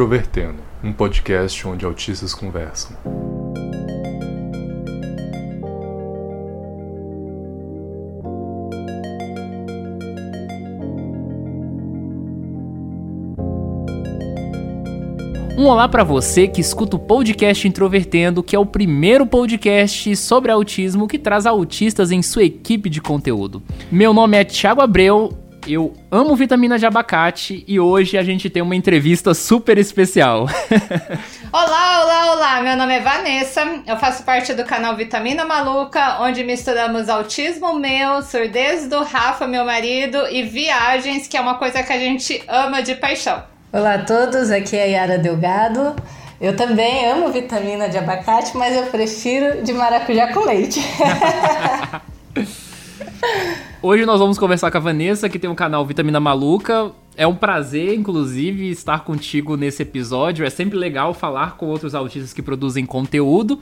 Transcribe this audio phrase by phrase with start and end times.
[0.00, 2.96] Introvertendo, um podcast onde autistas conversam.
[15.58, 20.50] Um olá para você que escuta o podcast Introvertendo, que é o primeiro podcast sobre
[20.50, 23.62] autismo que traz autistas em sua equipe de conteúdo.
[23.92, 25.30] Meu nome é Thiago Abreu,
[25.66, 30.46] eu amo vitamina de abacate e hoje a gente tem uma entrevista super especial.
[31.52, 32.62] olá, olá, olá!
[32.62, 38.22] Meu nome é Vanessa, eu faço parte do canal Vitamina Maluca, onde misturamos autismo meu,
[38.22, 42.82] surdez do Rafa, meu marido, e viagens, que é uma coisa que a gente ama
[42.82, 43.42] de paixão.
[43.72, 45.94] Olá a todos, aqui é a Yara Delgado.
[46.40, 50.80] Eu também amo vitamina de abacate, mas eu prefiro de maracujá com leite.
[53.82, 56.92] Hoje nós vamos conversar com a Vanessa, que tem um canal Vitamina Maluca.
[57.16, 60.44] É um prazer, inclusive, estar contigo nesse episódio.
[60.44, 63.58] É sempre legal falar com outros autistas que produzem conteúdo.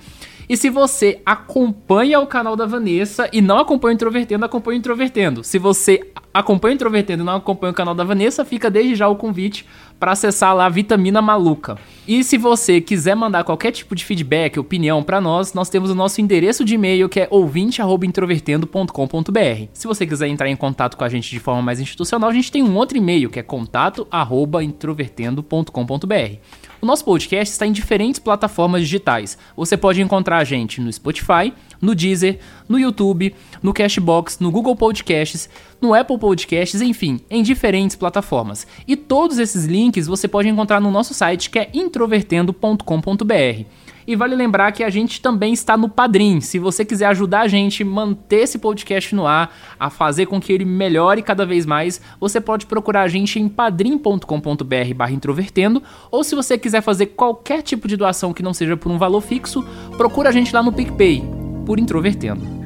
[0.48, 4.78] E se você acompanha o canal da Vanessa e não acompanha o Introvertendo, acompanha o
[4.78, 5.44] Introvertendo.
[5.44, 9.08] Se você acompanha o Introvertendo e não acompanha o canal da Vanessa, fica desde já
[9.08, 9.66] o convite
[10.00, 11.76] para acessar lá Vitamina Maluca.
[12.08, 15.94] E se você quiser mandar qualquer tipo de feedback, opinião para nós, nós temos o
[15.94, 19.68] nosso endereço de e-mail que é ouvinte@introvertendo.com.br.
[19.74, 22.50] Se você quiser entrar em contato com a gente de forma mais institucional, a gente
[22.50, 26.38] tem um outro e-mail que é contato@introvertendo.com.br.
[26.80, 29.36] O nosso podcast está em diferentes plataformas digitais.
[29.56, 34.76] Você pode encontrar a gente no Spotify, no Deezer, no YouTube, no Cashbox, no Google
[34.76, 38.64] Podcasts, no Apple Podcasts, enfim, em diferentes plataformas.
[38.86, 43.64] E todos esses links você pode encontrar no nosso site que é introvertendo.com.br.
[44.06, 46.40] E vale lembrar que a gente também está no Padrim.
[46.40, 50.40] Se você quiser ajudar a gente a manter esse podcast no ar, a fazer com
[50.40, 55.82] que ele melhore cada vez mais, você pode procurar a gente em padrim.com.br barra introvertendo,
[56.10, 59.20] ou se você quiser fazer qualquer tipo de doação que não seja por um valor
[59.20, 59.62] fixo,
[59.98, 61.22] procura a gente lá no PicPay,
[61.66, 62.57] por Introvertendo.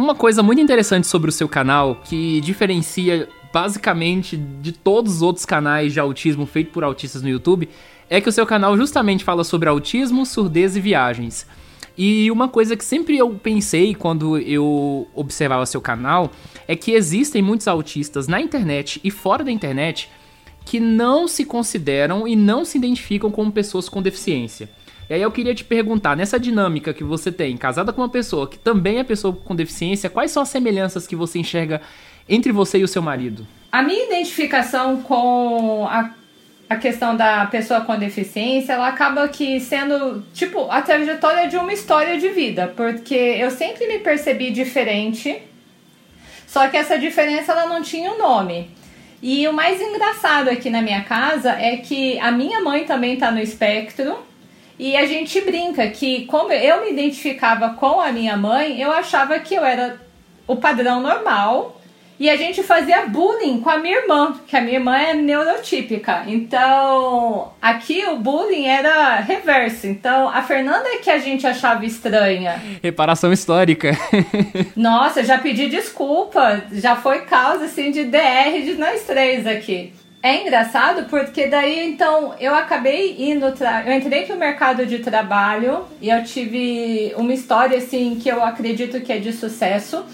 [0.00, 5.44] Uma coisa muito interessante sobre o seu canal, que diferencia basicamente de todos os outros
[5.44, 7.68] canais de autismo feito por autistas no YouTube,
[8.08, 11.46] é que o seu canal justamente fala sobre autismo, surdez e viagens.
[11.98, 16.30] E uma coisa que sempre eu pensei quando eu observava seu canal
[16.66, 20.08] é que existem muitos autistas na internet e fora da internet
[20.64, 24.70] que não se consideram e não se identificam como pessoas com deficiência.
[25.10, 28.46] E aí eu queria te perguntar, nessa dinâmica que você tem, casada com uma pessoa
[28.46, 31.82] que também é pessoa com deficiência, quais são as semelhanças que você enxerga
[32.28, 33.44] entre você e o seu marido?
[33.72, 36.12] A minha identificação com a,
[36.68, 41.72] a questão da pessoa com deficiência, ela acaba que sendo, tipo, a trajetória de uma
[41.72, 45.42] história de vida, porque eu sempre me percebi diferente,
[46.46, 48.70] só que essa diferença ela não tinha um nome.
[49.20, 53.32] E o mais engraçado aqui na minha casa é que a minha mãe também está
[53.32, 54.29] no espectro,
[54.80, 59.38] e a gente brinca que, como eu me identificava com a minha mãe, eu achava
[59.38, 60.00] que eu era
[60.46, 61.78] o padrão normal.
[62.18, 66.24] E a gente fazia bullying com a minha irmã, que a minha irmã é neurotípica.
[66.26, 69.86] Então, aqui o bullying era reverso.
[69.86, 72.62] Então, a Fernanda é que a gente achava estranha.
[72.82, 73.94] Reparação histórica.
[74.74, 76.62] Nossa, já pedi desculpa.
[76.72, 79.92] Já foi causa assim de DR de nós três aqui.
[80.22, 86.10] É engraçado porque daí então eu acabei indo, eu entrei pro mercado de trabalho e
[86.10, 90.04] eu tive uma história assim que eu acredito que é de sucesso,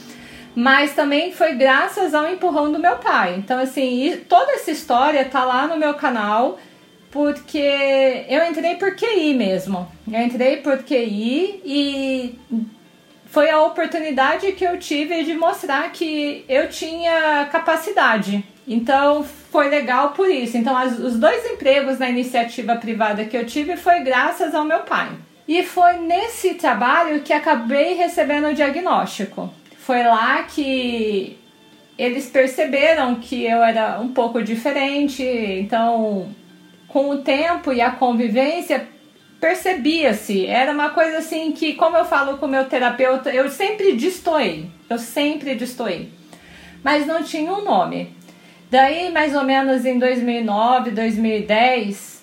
[0.54, 3.34] mas também foi graças ao empurrão do meu pai.
[3.36, 6.56] Então assim, toda essa história tá lá no meu canal
[7.10, 9.90] porque eu entrei por QI mesmo.
[10.06, 12.38] Eu entrei por QI e
[13.26, 18.44] foi a oportunidade que eu tive de mostrar que eu tinha capacidade.
[18.68, 19.24] Então
[19.56, 20.58] foi legal por isso.
[20.58, 24.80] Então as, os dois empregos na iniciativa privada que eu tive foi graças ao meu
[24.80, 25.08] pai.
[25.48, 29.50] E foi nesse trabalho que acabei recebendo o diagnóstico.
[29.78, 31.38] Foi lá que
[31.96, 35.22] eles perceberam que eu era um pouco diferente.
[35.22, 36.28] Então,
[36.86, 38.86] com o tempo e a convivência,
[39.40, 40.44] percebia-se.
[40.44, 44.68] Era uma coisa assim que, como eu falo com o meu terapeuta, eu sempre destoei.
[44.90, 46.10] Eu sempre destoei.
[46.84, 48.14] Mas não tinha um nome.
[48.70, 52.16] Daí, mais ou menos em 2009, 2010,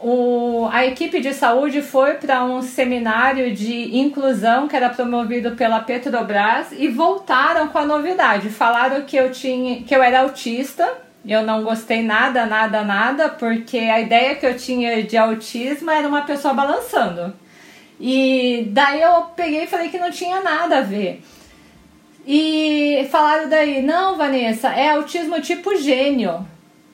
[0.00, 5.80] o, a equipe de saúde foi para um seminário de inclusão que era promovido pela
[5.80, 8.48] Petrobras e voltaram com a novidade.
[8.48, 10.88] Falaram que eu tinha, que eu era autista.
[11.24, 16.06] Eu não gostei nada, nada, nada, porque a ideia que eu tinha de autismo era
[16.06, 17.32] uma pessoa balançando.
[18.00, 21.22] E daí eu peguei e falei que não tinha nada a ver.
[22.26, 26.46] E falaram daí, não, Vanessa, é autismo tipo gênio,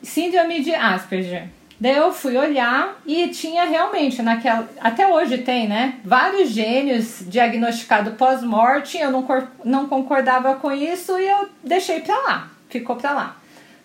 [0.02, 1.48] síndrome de Asperger.
[1.80, 4.68] Daí eu fui olhar e tinha realmente naquela.
[4.80, 5.94] Até hoje tem, né?
[6.04, 8.98] Vários gênios diagnosticados pós-morte.
[8.98, 9.24] Eu não,
[9.64, 12.48] não concordava com isso e eu deixei pra lá.
[12.68, 13.36] Ficou pra lá.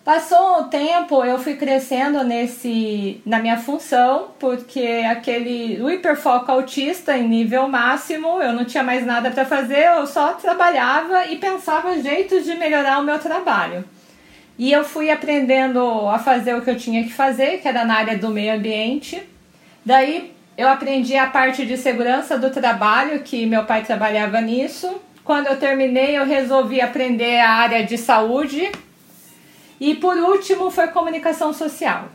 [0.04, 7.16] Passou o tempo, eu fui crescendo nesse na minha função, porque aquele o hiperfoco autista
[7.16, 11.98] em nível máximo, eu não tinha mais nada para fazer, eu só trabalhava e pensava
[12.02, 13.82] jeitos de melhorar o meu trabalho.
[14.58, 17.94] E eu fui aprendendo a fazer o que eu tinha que fazer, que era na
[17.94, 19.22] área do meio ambiente.
[19.82, 25.00] Daí eu aprendi a parte de segurança do trabalho, que meu pai trabalhava nisso.
[25.24, 28.70] Quando eu terminei, eu resolvi aprender a área de saúde,
[29.84, 32.08] e por último foi comunicação social.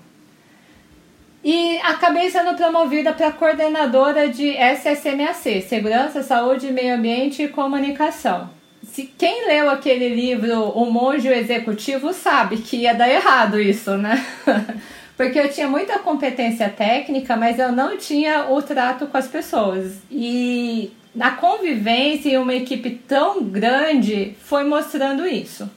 [1.43, 8.49] E acabei sendo promovida para coordenadora de SSMAC, Segurança, Saúde, Meio Ambiente e Comunicação.
[8.83, 14.25] Se quem leu aquele livro O Monge Executivo sabe que ia dar errado isso, né?
[15.15, 19.97] Porque eu tinha muita competência técnica, mas eu não tinha o trato com as pessoas.
[20.09, 25.69] E a convivência e uma equipe tão grande foi mostrando isso.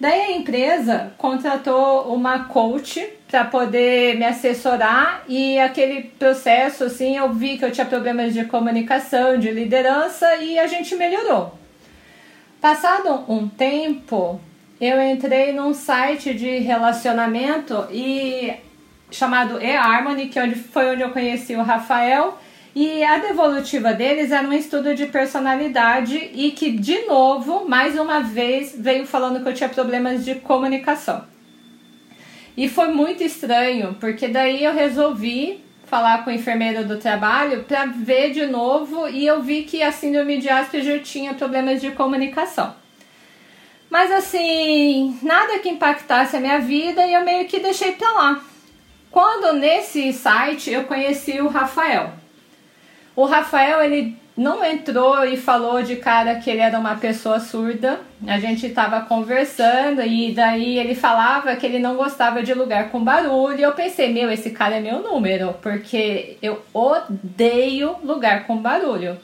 [0.00, 7.30] Daí a empresa contratou uma coach para poder me assessorar e aquele processo assim eu
[7.34, 11.52] vi que eu tinha problemas de comunicação, de liderança e a gente melhorou.
[12.62, 14.40] Passado um tempo,
[14.80, 18.54] eu entrei num site de relacionamento e
[19.10, 22.38] chamado eHarmony, que é foi onde eu conheci o Rafael
[22.74, 28.20] e a devolutiva deles era um estudo de personalidade e que, de novo, mais uma
[28.20, 31.24] vez, veio falando que eu tinha problemas de comunicação.
[32.56, 37.86] E foi muito estranho, porque daí eu resolvi falar com o enfermeiro do trabalho para
[37.86, 42.76] ver de novo e eu vi que a síndrome de Asperger tinha problemas de comunicação.
[43.90, 48.44] Mas assim, nada que impactasse a minha vida e eu meio que deixei para lá.
[49.10, 52.19] Quando nesse site eu conheci o Rafael.
[53.16, 58.00] O Rafael, ele não entrou e falou de cara que ele era uma pessoa surda.
[58.26, 63.04] A gente estava conversando e daí ele falava que ele não gostava de lugar com
[63.04, 63.58] barulho.
[63.58, 69.18] E eu pensei, meu, esse cara é meu número, porque eu odeio lugar com barulho.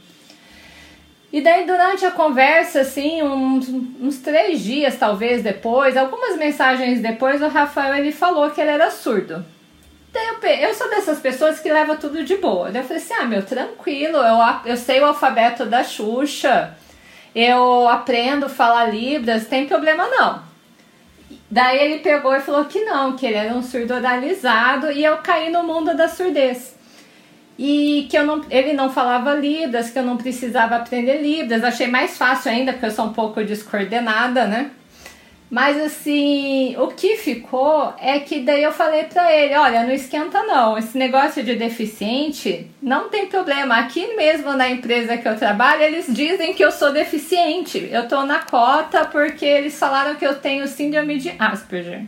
[1.32, 7.42] E daí, durante a conversa, assim, uns, uns três dias talvez depois, algumas mensagens depois,
[7.42, 9.44] o Rafael ele falou que ele era surdo.
[10.16, 12.70] Daí eu, eu sou dessas pessoas que leva tudo de boa.
[12.70, 16.74] Daí eu falei assim: ah, meu, tranquilo, eu, eu sei o alfabeto da Xuxa,
[17.34, 20.42] eu aprendo a falar Libras, tem problema não.
[21.50, 25.18] Daí ele pegou e falou que não, que ele era um surdo oralizado e eu
[25.18, 26.74] caí no mundo da surdez.
[27.58, 31.62] E que eu não, ele não falava Libras, que eu não precisava aprender Libras.
[31.62, 34.70] Achei mais fácil ainda, porque eu sou um pouco descoordenada, né?
[35.48, 40.42] Mas assim, o que ficou é que daí eu falei pra ele, olha, não esquenta
[40.42, 43.76] não, esse negócio de deficiente não tem problema.
[43.76, 47.88] Aqui mesmo na empresa que eu trabalho, eles dizem que eu sou deficiente.
[47.92, 52.04] Eu tô na cota porque eles falaram que eu tenho síndrome de Asperger.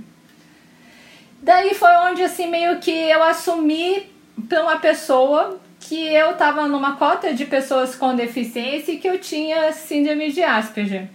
[1.40, 4.04] Daí foi onde assim meio que eu assumi
[4.48, 9.18] para uma pessoa que eu tava numa cota de pessoas com deficiência e que eu
[9.20, 11.08] tinha síndrome de Asperger.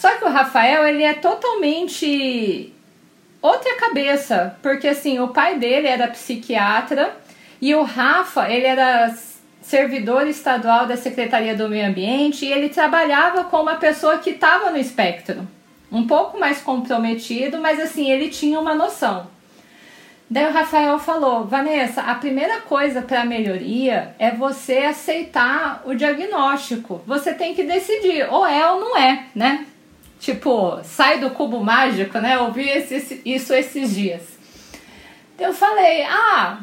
[0.00, 2.72] Só que o Rafael, ele é totalmente
[3.42, 7.14] outra cabeça, porque assim, o pai dele era psiquiatra
[7.60, 9.14] e o Rafa, ele era
[9.60, 14.70] servidor estadual da Secretaria do Meio Ambiente e ele trabalhava com uma pessoa que estava
[14.70, 15.46] no espectro,
[15.92, 19.28] um pouco mais comprometido, mas assim, ele tinha uma noção.
[20.30, 25.94] Daí o Rafael falou: Vanessa, a primeira coisa para a melhoria é você aceitar o
[25.94, 27.02] diagnóstico.
[27.06, 29.66] Você tem que decidir, ou é ou não é, né?
[30.20, 32.38] Tipo, sai do cubo mágico, né?
[32.38, 34.20] Ouvi esse, isso esses dias.
[35.38, 36.60] Eu falei, ah,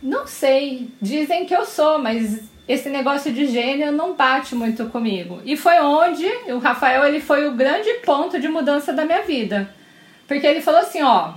[0.00, 5.42] não sei, dizem que eu sou, mas esse negócio de gênio não bate muito comigo.
[5.44, 9.68] E foi onde o Rafael ele foi o grande ponto de mudança da minha vida.
[10.28, 11.32] Porque ele falou assim, ó,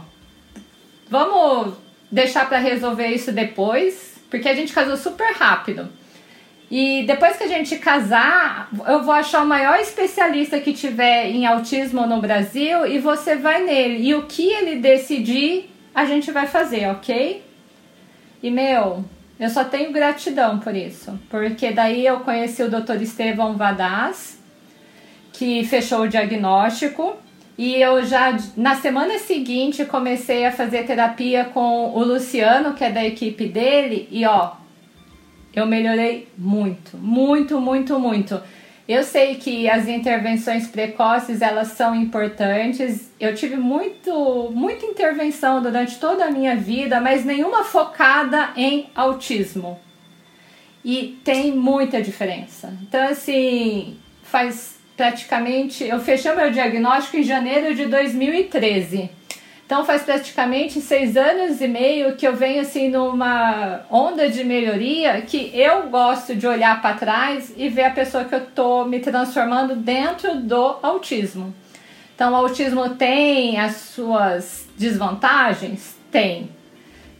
[1.09, 1.73] vamos
[2.11, 5.89] deixar para resolver isso depois, porque a gente casou super rápido.
[6.71, 11.45] E depois que a gente casar, eu vou achar o maior especialista que tiver em
[11.45, 14.07] autismo no Brasil e você vai nele.
[14.07, 17.43] E o que ele decidir, a gente vai fazer, ok?
[18.41, 19.05] E meu,
[19.39, 21.19] eu só tenho gratidão por isso.
[21.29, 23.01] Porque daí eu conheci o Dr.
[23.01, 24.41] Estevão Vadaz,
[25.31, 27.15] que fechou o diagnóstico.
[27.57, 32.89] E eu já, na semana seguinte, comecei a fazer terapia com o Luciano, que é
[32.89, 34.07] da equipe dele.
[34.11, 34.62] E ó,
[35.55, 38.41] eu melhorei muito, muito, muito, muito.
[38.87, 43.11] Eu sei que as intervenções precoces elas são importantes.
[43.19, 49.79] Eu tive muito, muita intervenção durante toda a minha vida, mas nenhuma focada em autismo.
[50.83, 52.77] E tem muita diferença.
[52.81, 55.85] Então, assim, faz praticamente.
[55.85, 59.09] Eu fechei meu diagnóstico em janeiro de 2013.
[59.65, 65.21] Então faz praticamente seis anos e meio que eu venho assim numa onda de melhoria
[65.21, 68.99] que eu gosto de olhar para trás e ver a pessoa que eu tô me
[68.99, 71.53] transformando dentro do autismo.
[72.13, 75.95] Então o autismo tem as suas desvantagens?
[76.11, 76.49] Tem.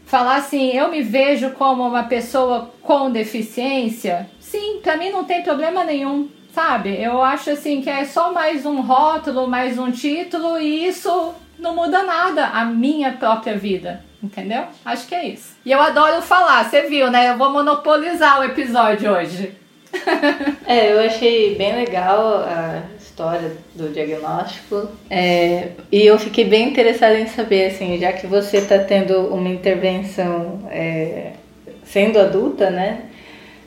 [0.06, 4.30] Falar assim, eu me vejo como uma pessoa com deficiência?
[4.40, 7.02] Sim, para mim não tem problema nenhum sabe?
[7.02, 11.34] Eu acho assim que é só mais um rótulo, mais um título e isso
[11.64, 14.04] não muda nada a minha própria vida.
[14.22, 14.64] Entendeu?
[14.86, 15.56] Acho que é isso.
[15.66, 17.32] E eu adoro falar, você viu, né?
[17.32, 19.52] Eu vou monopolizar o episódio hoje.
[20.66, 24.88] é, eu achei bem legal a história do diagnóstico.
[25.10, 29.50] É, e eu fiquei bem interessada em saber, assim, já que você está tendo uma
[29.50, 31.34] intervenção é,
[31.84, 33.10] sendo adulta, né?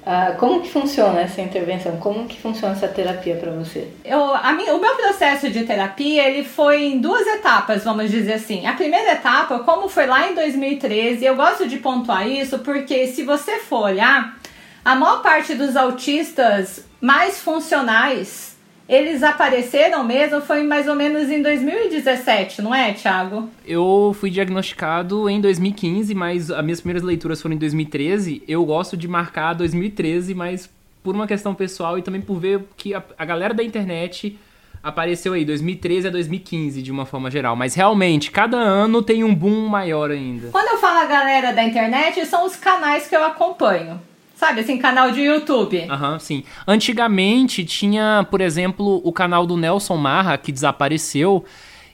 [0.09, 1.97] Ah, como que funciona essa intervenção?
[1.97, 3.89] Como que funciona essa terapia para você?
[4.05, 8.35] Eu, a minha, o meu processo de terapia ele foi em duas etapas, vamos dizer
[8.35, 8.65] assim.
[8.67, 13.25] A primeira etapa, como foi lá em 2013, eu gosto de pontuar isso porque se
[13.25, 14.39] você for olhar,
[14.85, 18.56] a maior parte dos autistas mais funcionais
[18.89, 23.51] eles apareceram mesmo foi mais ou menos em 2017, não é, Thiago?
[23.67, 28.43] Eu fui diagnosticado em 2015, mas as minhas primeiras leituras foram em 2013.
[28.47, 30.71] Eu gosto de marcar 2013, mas
[31.03, 34.39] por uma questão pessoal e também por ver que a, a galera da internet
[34.83, 39.35] apareceu aí 2013 a 2015 de uma forma geral, mas realmente cada ano tem um
[39.35, 40.49] boom maior ainda.
[40.53, 44.01] Quando eu falo a galera da internet, são os canais que eu acompanho.
[44.37, 45.87] Sabe, assim, canal de YouTube.
[45.89, 46.45] Aham, uhum, sim.
[46.69, 51.43] Antigamente tinha, por exemplo, o canal do Nelson Marra, que desapareceu,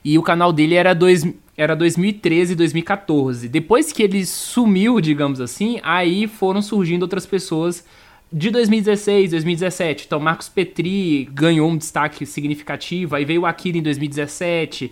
[0.03, 3.47] e o canal dele era, dois, era 2013, 2014.
[3.47, 7.85] Depois que ele sumiu, digamos assim, aí foram surgindo outras pessoas
[8.31, 10.03] de 2016, 2017.
[10.05, 14.91] Então, Marcos Petri ganhou um destaque significativo, aí veio o Akira em 2017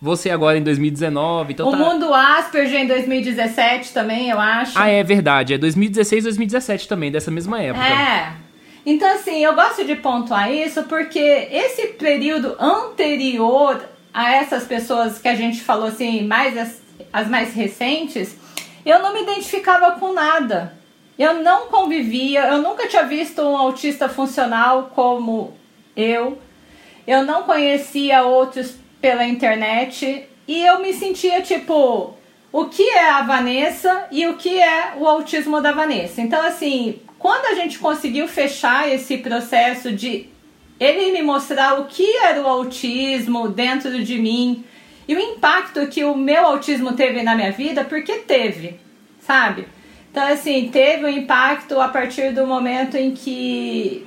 [0.00, 1.52] você agora em 2019.
[1.52, 1.76] Então o tá...
[1.76, 4.78] Mundo Asperger em 2017 também, eu acho.
[4.78, 5.54] Ah, é verdade.
[5.54, 7.86] É 2016 2017 também, dessa mesma época.
[7.86, 8.32] É.
[8.84, 13.82] Então, assim, eu gosto de pontuar isso porque esse período anterior
[14.14, 16.80] a essas pessoas que a gente falou assim, mais as,
[17.12, 18.36] as mais recentes,
[18.84, 20.72] eu não me identificava com nada.
[21.18, 25.52] Eu não convivia, eu nunca tinha visto um autista funcional como
[25.96, 26.38] eu.
[27.06, 28.74] Eu não conhecia outros
[29.06, 32.12] pela internet e eu me sentia tipo
[32.50, 36.20] o que é a Vanessa e o que é o autismo da Vanessa.
[36.20, 40.26] Então, assim, quando a gente conseguiu fechar esse processo de
[40.80, 44.64] ele me mostrar o que era o autismo dentro de mim
[45.06, 48.74] e o impacto que o meu autismo teve na minha vida, porque teve,
[49.20, 49.68] sabe?
[50.10, 54.04] Então, assim, teve um impacto a partir do momento em que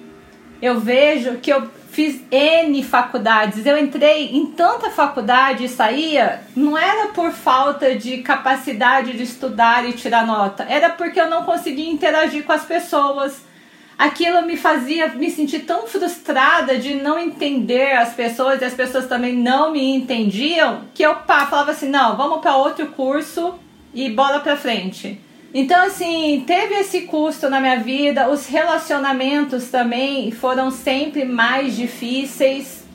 [0.61, 3.65] eu vejo que eu fiz N faculdades.
[3.65, 9.85] Eu entrei em tanta faculdade e saía, não era por falta de capacidade de estudar
[9.85, 13.43] e tirar nota, era porque eu não conseguia interagir com as pessoas.
[13.97, 19.05] Aquilo me fazia me sentir tão frustrada de não entender as pessoas e as pessoas
[19.05, 23.55] também não me entendiam, que eu pá, falava assim: não, vamos para outro curso
[23.93, 25.19] e bola para frente.
[25.53, 32.85] Então, assim, teve esse custo na minha vida, os relacionamentos também foram sempre mais difíceis.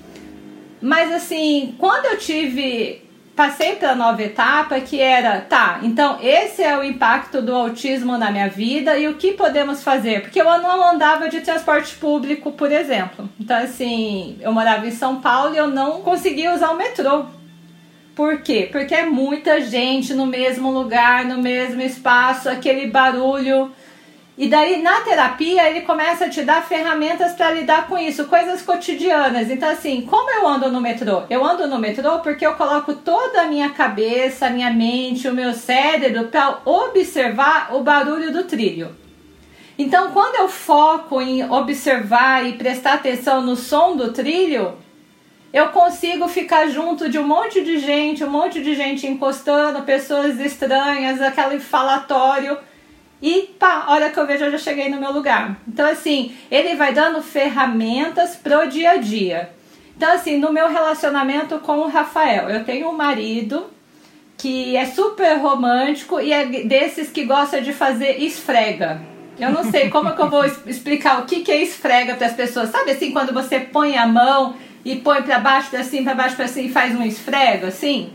[0.80, 3.02] Mas, assim, quando eu tive.
[3.34, 8.30] Passei pela nova etapa que era, tá, então esse é o impacto do autismo na
[8.30, 10.22] minha vida e o que podemos fazer?
[10.22, 13.28] Porque eu não andava de transporte público, por exemplo.
[13.40, 17.26] Então, assim, eu morava em São Paulo e eu não conseguia usar o metrô
[18.14, 18.68] por quê?
[18.70, 23.72] Porque é muita gente no mesmo lugar, no mesmo espaço, aquele barulho.
[24.36, 28.62] E daí na terapia ele começa a te dar ferramentas para lidar com isso, coisas
[28.62, 29.50] cotidianas.
[29.50, 31.22] Então, assim, como eu ando no metrô?
[31.30, 35.34] Eu ando no metrô porque eu coloco toda a minha cabeça, a minha mente, o
[35.34, 38.94] meu cérebro para observar o barulho do trilho.
[39.76, 44.83] Então, quando eu foco em observar e prestar atenção no som do trilho,
[45.54, 50.40] eu consigo ficar junto de um monte de gente, um monte de gente encostando, pessoas
[50.40, 52.58] estranhas, aquele falatório.
[53.22, 55.56] E pá, olha que eu vejo, eu já cheguei no meu lugar.
[55.68, 59.50] Então, assim, ele vai dando ferramentas pro dia a dia.
[59.96, 63.66] Então, assim, no meu relacionamento com o Rafael, eu tenho um marido
[64.36, 69.00] que é super romântico e é desses que gosta de fazer esfrega.
[69.38, 72.26] Eu não sei como é que eu vou explicar o que, que é esfrega para
[72.26, 72.70] as pessoas.
[72.70, 76.36] Sabe assim, quando você põe a mão e põe para baixo, para cima, para baixo,
[76.36, 78.12] para cima e faz um esfrego, assim?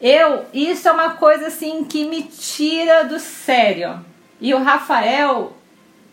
[0.00, 4.04] Eu, isso é uma coisa assim que me tira do sério.
[4.40, 5.52] E o Rafael,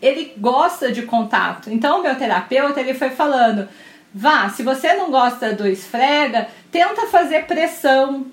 [0.02, 1.70] ele gosta de contato.
[1.70, 3.66] Então, o meu terapeuta, ele foi falando:
[4.14, 8.26] vá, se você não gosta do esfrega, tenta fazer pressão,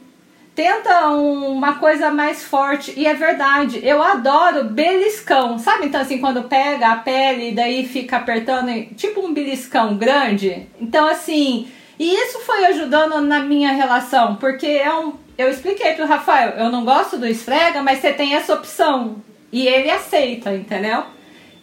[0.56, 2.94] tenta um, uma coisa mais forte.
[2.98, 5.60] E é verdade, eu adoro beliscão.
[5.60, 10.68] Sabe então assim, quando pega a pele e daí fica apertando, tipo um beliscão grande?
[10.80, 11.68] Então assim,
[12.00, 16.72] e isso foi ajudando na minha relação, porque é um eu expliquei pro Rafael, eu
[16.72, 19.18] não gosto do esfrega, mas você tem essa opção.
[19.52, 21.04] E ele aceita, entendeu?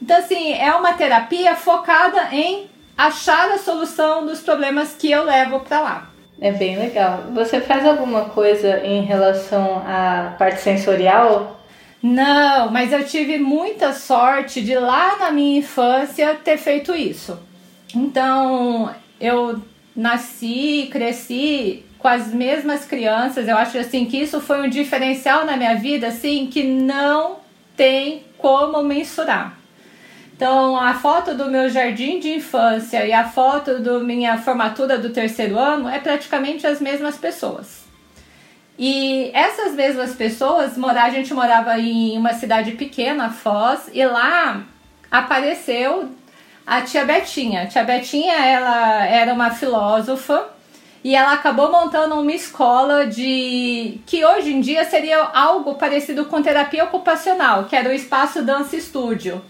[0.00, 5.60] Então, assim, é uma terapia focada em achar a solução dos problemas que eu levo
[5.60, 6.10] para lá.
[6.42, 7.26] É bem legal.
[7.32, 11.60] Você faz alguma coisa em relação à parte sensorial?
[12.02, 17.38] Não, mas eu tive muita sorte de lá na minha infância ter feito isso.
[17.94, 19.62] Então, eu
[19.94, 23.46] nasci, cresci com as mesmas crianças.
[23.46, 27.36] Eu acho assim que isso foi um diferencial na minha vida, assim, que não
[27.76, 29.61] tem como mensurar.
[30.42, 35.10] Então, a foto do meu jardim de infância e a foto da minha formatura do
[35.10, 37.84] terceiro ano é praticamente as mesmas pessoas.
[38.76, 44.64] E essas mesmas pessoas, a gente morava em uma cidade pequena, Foz, e lá
[45.08, 46.08] apareceu
[46.66, 47.62] a tia Betinha.
[47.62, 50.48] A tia Betinha, ela era uma filósofa
[51.04, 56.42] e ela acabou montando uma escola de que hoje em dia seria algo parecido com
[56.42, 59.40] terapia ocupacional, que era o Espaço Dança Estúdio.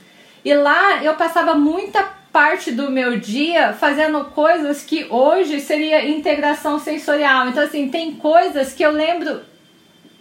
[0.45, 6.79] E lá eu passava muita parte do meu dia fazendo coisas que hoje seria integração
[6.79, 7.49] sensorial.
[7.49, 9.43] Então assim, tem coisas que eu lembro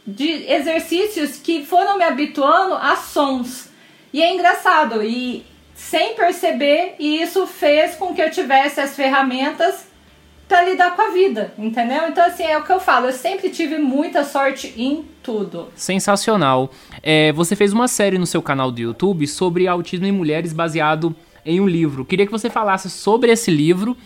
[0.05, 3.69] de exercícios que foram me habituando a sons.
[4.13, 9.85] E é engraçado e sem perceber, e isso fez com que eu tivesse as ferramentas
[10.48, 12.09] para lidar com a vida, entendeu?
[12.09, 15.72] Então, assim, é o que eu falo, eu sempre tive muita sorte em tudo.
[15.75, 16.69] Sensacional.
[17.03, 21.16] É, você fez uma série no seu canal do YouTube sobre autismo em mulheres baseado
[21.46, 22.05] em um livro.
[22.05, 23.98] Queria que você falasse sobre esse livro.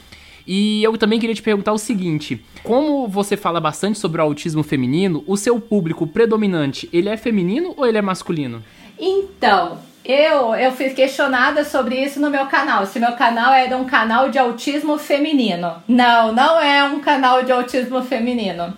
[0.48, 4.64] E eu também queria te perguntar o seguinte: como você fala bastante sobre o autismo
[4.64, 8.64] feminino, o seu público predominante, ele é feminino ou ele é masculino?
[8.98, 12.86] Então, eu, eu fui questionada sobre isso no meu canal.
[12.86, 15.84] Se meu canal era um canal de autismo feminino.
[15.88, 18.78] Não, não é um canal de autismo feminino.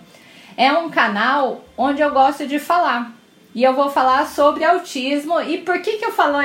[0.56, 3.17] É um canal onde eu gosto de falar.
[3.54, 6.38] E eu vou falar sobre autismo e por que que eu falo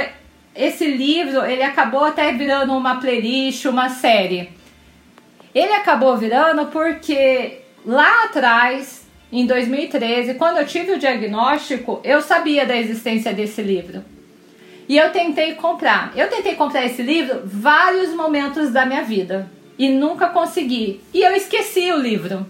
[0.55, 4.51] esse livro, ele acabou até virando uma playlist, uma série.
[5.53, 12.65] Ele acabou virando porque lá atrás, em 2013, quando eu tive o diagnóstico, eu sabia
[12.65, 14.03] da existência desse livro.
[14.87, 16.11] E eu tentei comprar.
[16.15, 21.01] Eu tentei comprar esse livro vários momentos da minha vida e nunca consegui.
[21.13, 22.45] E eu esqueci o livro.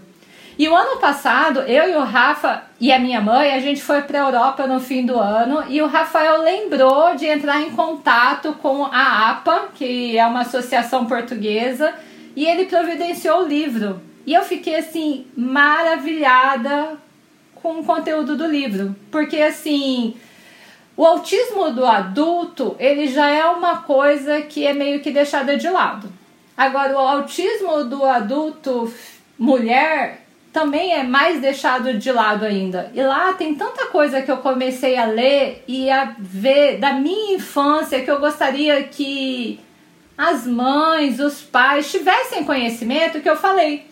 [0.56, 4.02] E o ano passado, eu e o Rafa e a minha mãe, a gente foi
[4.02, 8.52] para a Europa no fim do ano e o Rafael lembrou de entrar em contato
[8.62, 11.92] com a APA, que é uma associação portuguesa,
[12.36, 14.00] e ele providenciou o livro.
[14.24, 16.98] E eu fiquei assim maravilhada
[17.56, 20.14] com o conteúdo do livro, porque assim,
[20.96, 25.68] o autismo do adulto, ele já é uma coisa que é meio que deixada de
[25.68, 26.08] lado.
[26.56, 28.92] Agora, o autismo do adulto
[29.36, 30.23] mulher
[30.54, 32.88] também é mais deixado de lado ainda.
[32.94, 37.34] E lá tem tanta coisa que eu comecei a ler e a ver da minha
[37.34, 39.58] infância que eu gostaria que
[40.16, 43.84] as mães, os pais tivessem conhecimento que eu falei.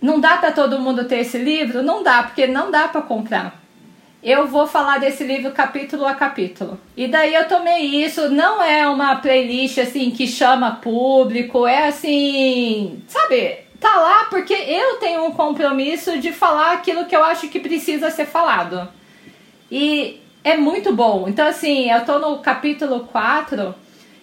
[0.00, 1.82] Não dá para todo mundo ter esse livro?
[1.82, 3.62] Não dá, porque não dá para comprar
[4.22, 6.78] eu vou falar desse livro capítulo a capítulo.
[6.96, 13.02] E daí eu tomei isso, não é uma playlist assim que chama público, é assim,
[13.08, 13.61] sabe?
[13.82, 18.12] Tá lá porque eu tenho um compromisso de falar aquilo que eu acho que precisa
[18.12, 18.88] ser falado.
[19.68, 21.26] E é muito bom.
[21.28, 23.74] Então assim, eu tô no capítulo 4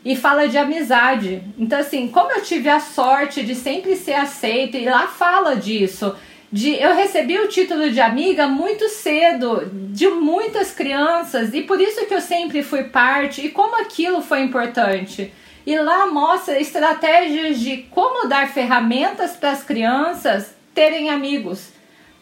[0.06, 1.44] e fala de amizade.
[1.58, 6.16] Então assim, como eu tive a sorte de sempre ser aceita e lá fala disso
[6.52, 12.06] de eu recebi o título de amiga muito cedo de muitas crianças e por isso
[12.06, 15.32] que eu sempre fui parte e como aquilo foi importante.
[15.66, 21.70] E lá mostra estratégias de como dar ferramentas para as crianças terem amigos.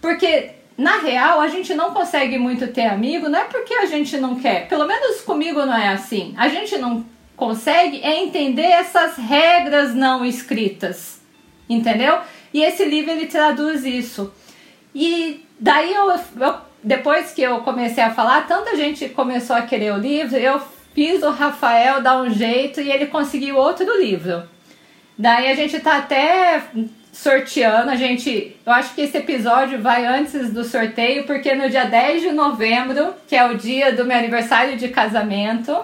[0.01, 4.17] Porque na real a gente não consegue muito ter amigo, não é porque a gente
[4.17, 4.67] não quer.
[4.67, 6.33] Pelo menos comigo não é assim.
[6.37, 11.21] A gente não consegue é entender essas regras não escritas.
[11.69, 12.19] Entendeu?
[12.53, 14.33] E esse livro ele traduz isso.
[14.93, 19.93] E daí eu, eu depois que eu comecei a falar, tanta gente começou a querer
[19.93, 20.61] o livro, eu
[20.97, 24.41] fiz o Rafael dar um jeito e ele conseguiu outro livro.
[25.15, 26.63] Daí a gente tá até
[27.13, 31.85] sorteando, a gente, eu acho que esse episódio vai antes do sorteio, porque no dia
[31.85, 35.77] 10 de novembro, que é o dia do meu aniversário de casamento,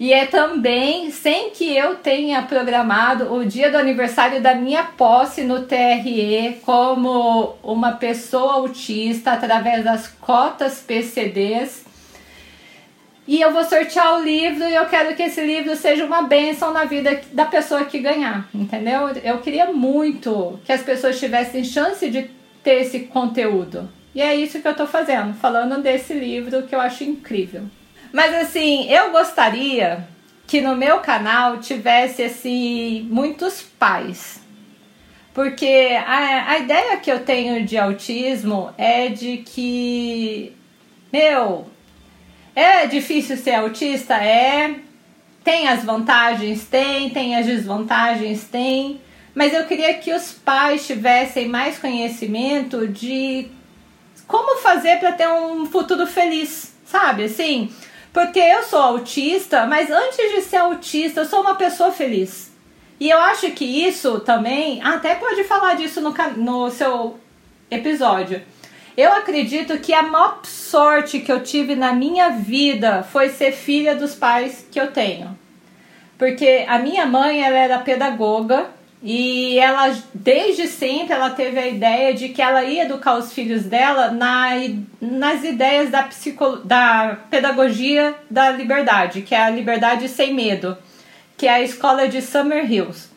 [0.00, 5.44] e é também, sem que eu tenha programado, o dia do aniversário da minha posse
[5.44, 11.86] no TRE como uma pessoa autista através das cotas PCDs.
[13.28, 16.72] E eu vou sortear o livro e eu quero que esse livro seja uma bênção
[16.72, 19.10] na vida da pessoa que ganhar, entendeu?
[19.22, 22.30] Eu queria muito que as pessoas tivessem chance de
[22.64, 23.86] ter esse conteúdo.
[24.14, 27.64] E é isso que eu tô fazendo, falando desse livro que eu acho incrível.
[28.14, 30.08] Mas assim, eu gostaria
[30.46, 34.40] que no meu canal tivesse assim muitos pais.
[35.34, 40.56] Porque a, a ideia que eu tenho de autismo é de que,
[41.12, 41.66] meu,
[42.58, 44.14] é difícil ser autista?
[44.14, 44.74] É.
[45.44, 46.64] Tem as vantagens?
[46.64, 47.10] Tem.
[47.10, 48.44] Tem as desvantagens?
[48.44, 49.00] Tem.
[49.34, 53.48] Mas eu queria que os pais tivessem mais conhecimento de
[54.26, 57.24] como fazer para ter um futuro feliz, sabe?
[57.24, 57.72] Assim,
[58.12, 62.50] porque eu sou autista, mas antes de ser autista, eu sou uma pessoa feliz.
[62.98, 67.18] E eu acho que isso também, até pode falar disso no, no seu
[67.70, 68.42] episódio.
[68.98, 73.94] Eu acredito que a maior sorte que eu tive na minha vida foi ser filha
[73.94, 75.38] dos pais que eu tenho.
[76.18, 78.66] Porque a minha mãe, ela era pedagoga
[79.00, 83.62] e ela, desde sempre, ela teve a ideia de que ela ia educar os filhos
[83.66, 84.48] dela na,
[85.00, 90.76] nas ideias da, psico, da pedagogia da liberdade, que é a liberdade sem medo,
[91.36, 93.08] que é a escola de Summer Hills.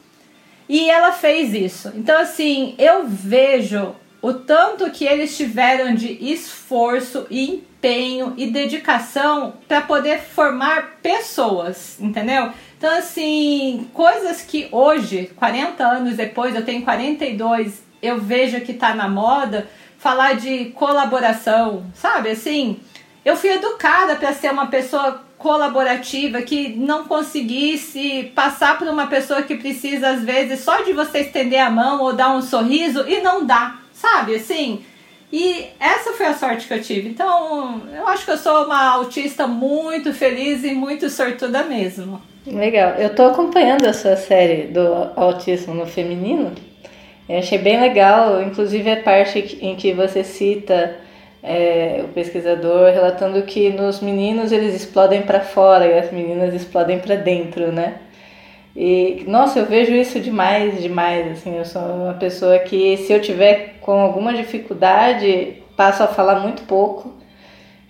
[0.69, 1.91] E ela fez isso.
[1.95, 9.53] Então, assim, eu vejo o tanto que eles tiveram de esforço e empenho e dedicação
[9.67, 12.51] para poder formar pessoas, entendeu?
[12.77, 18.93] Então, assim, coisas que hoje, 40 anos depois, eu tenho 42, eu vejo que tá
[18.93, 22.29] na moda, falar de colaboração, sabe?
[22.29, 22.79] Assim,
[23.25, 29.41] eu fui educada para ser uma pessoa colaborativa que não conseguisse passar por uma pessoa
[29.41, 33.21] que precisa, às vezes, só de você estender a mão ou dar um sorriso e
[33.21, 34.35] não dá, sabe?
[34.35, 34.83] Assim.
[35.31, 37.07] E essa foi a sorte que eu tive.
[37.07, 42.21] Então, eu acho que eu sou uma autista muito feliz e muito sortuda mesmo.
[42.45, 42.95] Legal.
[42.95, 46.51] Eu estou acompanhando a sua série do autismo no feminino.
[47.29, 50.97] Eu achei bem legal, inclusive a parte em que você cita
[51.43, 56.99] é, o pesquisador relatando que nos meninos eles explodem para fora e as meninas explodem
[56.99, 57.95] para dentro, né?
[58.75, 61.31] E nossa, eu vejo isso demais, demais.
[61.31, 66.39] Assim, eu sou uma pessoa que se eu tiver com alguma dificuldade passo a falar
[66.39, 67.21] muito pouco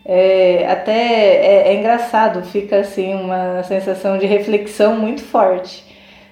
[0.06, 5.84] é, até é, é, engraçado, fica assim uma sensação de reflexão muito forte.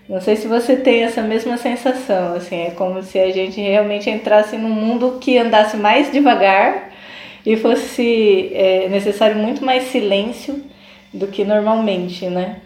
[0.07, 4.09] Não sei se você tem essa mesma sensação, assim, é como se a gente realmente
[4.09, 6.89] entrasse num mundo que andasse mais devagar
[7.45, 10.63] e fosse é, necessário muito mais silêncio
[11.13, 12.57] do que normalmente, né?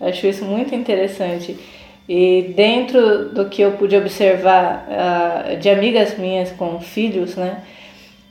[0.00, 1.56] Acho isso muito interessante.
[2.08, 7.62] E dentro do que eu pude observar uh, de amigas minhas com filhos, né?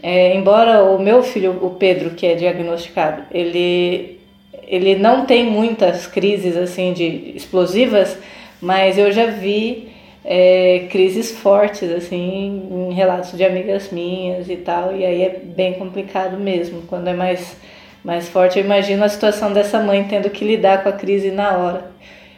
[0.02, 4.20] É, embora o meu filho, o Pedro, que é diagnosticado, ele,
[4.66, 8.18] ele não tem muitas crises assim de explosivas,
[8.62, 9.90] mas eu já vi
[10.24, 15.74] é, crises fortes assim em relatos de amigas minhas e tal, e aí é bem
[15.74, 16.84] complicado mesmo.
[16.84, 17.58] Quando é mais,
[18.04, 21.58] mais forte, eu imagino a situação dessa mãe tendo que lidar com a crise na
[21.58, 21.92] hora.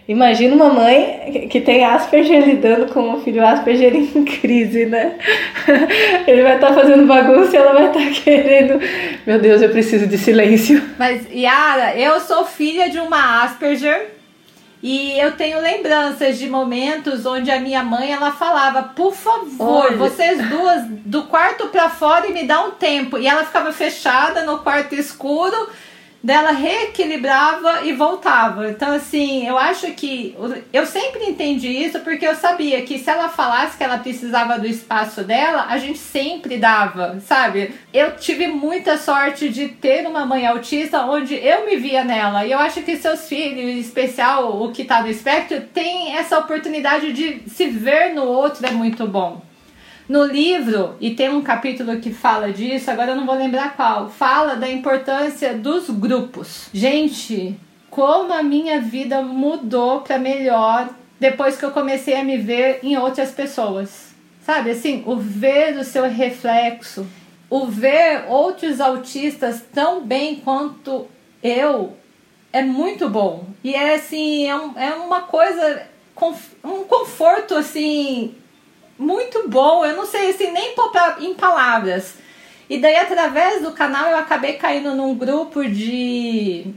[0.08, 5.18] Imagina uma mãe que tem Asperger lidando com um filho Asperger em crise, né?
[6.28, 8.80] Ele vai estar tá fazendo bagunça e ela vai estar tá querendo.
[9.26, 10.84] Meu Deus, eu preciso de silêncio.
[10.98, 14.21] Mas, Yara, eu sou filha de uma Asperger
[14.84, 19.98] e eu tenho lembranças de momentos onde a minha mãe ela falava: "Por favor, Olha.
[19.98, 23.18] vocês duas do quarto para fora e me dá um tempo".
[23.18, 25.70] E ela ficava fechada no quarto escuro
[26.24, 28.70] dela reequilibrava e voltava.
[28.70, 30.36] Então, assim, eu acho que
[30.72, 34.68] eu sempre entendi isso porque eu sabia que se ela falasse que ela precisava do
[34.68, 37.74] espaço dela, a gente sempre dava, sabe?
[37.94, 42.46] Eu tive muita sorte de ter uma mãe autista onde eu me via nela.
[42.46, 46.38] E eu acho que seus filhos, em especial o que tá no espectro, tem essa
[46.38, 49.42] oportunidade de se ver no outro é muito bom.
[50.12, 54.10] No livro, e tem um capítulo que fala disso, agora eu não vou lembrar qual,
[54.10, 56.68] fala da importância dos grupos.
[56.74, 57.58] Gente,
[57.90, 62.98] como a minha vida mudou para melhor depois que eu comecei a me ver em
[62.98, 64.14] outras pessoas.
[64.46, 67.08] Sabe assim, o ver o seu reflexo,
[67.50, 71.08] o ver outros autistas tão bem quanto
[71.42, 71.96] eu
[72.52, 73.46] é muito bom.
[73.64, 75.84] E é assim, é, um, é uma coisa,
[76.66, 78.36] um conforto assim,
[79.02, 79.84] muito bom.
[79.84, 80.76] Eu não sei assim, nem
[81.20, 82.16] em palavras.
[82.70, 86.68] E daí, através do canal, eu acabei caindo num grupo de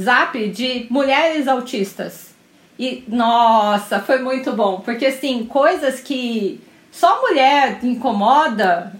[0.00, 2.34] zap de mulheres autistas.
[2.78, 6.60] E nossa, foi muito bom, porque assim, coisas que
[6.92, 8.92] só mulher incomoda,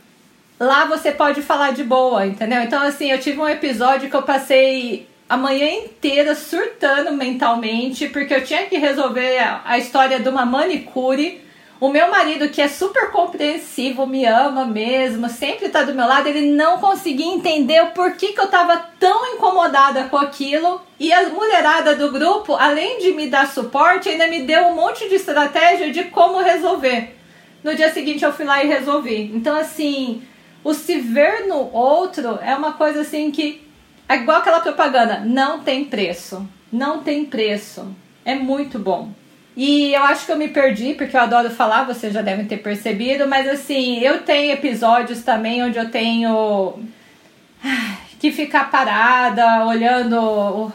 [0.58, 2.60] lá você pode falar de boa, entendeu?
[2.62, 8.34] Então, assim, eu tive um episódio que eu passei a manhã inteira surtando mentalmente, porque
[8.34, 11.47] eu tinha que resolver a história de uma manicure.
[11.80, 16.26] O meu marido, que é super compreensivo, me ama mesmo, sempre tá do meu lado,
[16.26, 20.80] ele não conseguia entender o porquê que eu tava tão incomodada com aquilo.
[20.98, 25.08] E a mulherada do grupo, além de me dar suporte, ainda me deu um monte
[25.08, 27.16] de estratégia de como resolver.
[27.62, 29.30] No dia seguinte eu fui lá e resolvi.
[29.32, 30.22] Então, assim,
[30.64, 33.64] o se ver no outro é uma coisa assim que
[34.08, 36.44] é igual aquela propaganda, não tem preço.
[36.72, 37.94] Não tem preço.
[38.24, 39.12] É muito bom.
[39.58, 42.58] E eu acho que eu me perdi, porque eu adoro falar, vocês já devem ter
[42.58, 46.78] percebido, mas assim, eu tenho episódios também onde eu tenho
[48.20, 50.72] que ficar parada, olhando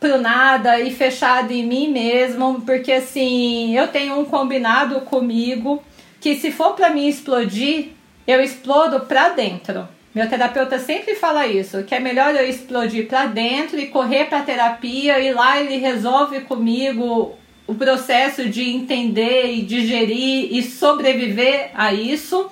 [0.00, 5.82] pro nada e fechado em mim mesmo, porque assim, eu tenho um combinado comigo
[6.18, 7.88] que se for para mim explodir,
[8.26, 9.86] eu explodo pra dentro.
[10.14, 14.40] Meu terapeuta sempre fala isso, que é melhor eu explodir para dentro e correr para
[14.40, 21.92] terapia e lá ele resolve comigo o processo de entender e digerir e sobreviver a
[21.92, 22.50] isso.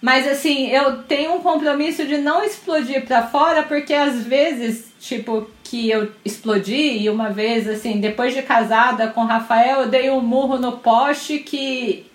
[0.00, 5.48] Mas assim, eu tenho um compromisso de não explodir para fora, porque às vezes, tipo,
[5.62, 10.10] que eu explodi e uma vez assim, depois de casada com o Rafael, eu dei
[10.10, 12.06] um murro no poste que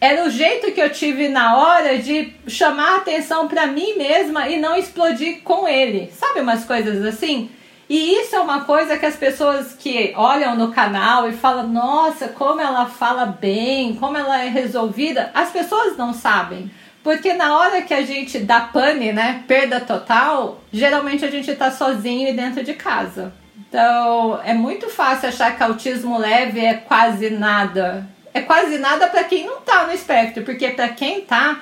[0.00, 4.58] era o jeito que eu tive na hora de chamar atenção para mim mesma e
[4.58, 6.10] não explodir com ele.
[6.12, 7.50] Sabe umas coisas assim?
[7.88, 12.28] E isso é uma coisa que as pessoas que olham no canal e falam: "Nossa,
[12.28, 16.70] como ela fala bem, como ela é resolvida", as pessoas não sabem.
[17.02, 21.70] Porque na hora que a gente dá pane, né, perda total, geralmente a gente tá
[21.70, 23.32] sozinho e dentro de casa.
[23.56, 28.06] Então, é muito fácil achar que autismo leve é quase nada
[28.38, 31.60] é quase nada para quem não tá no espectro, porque para quem tá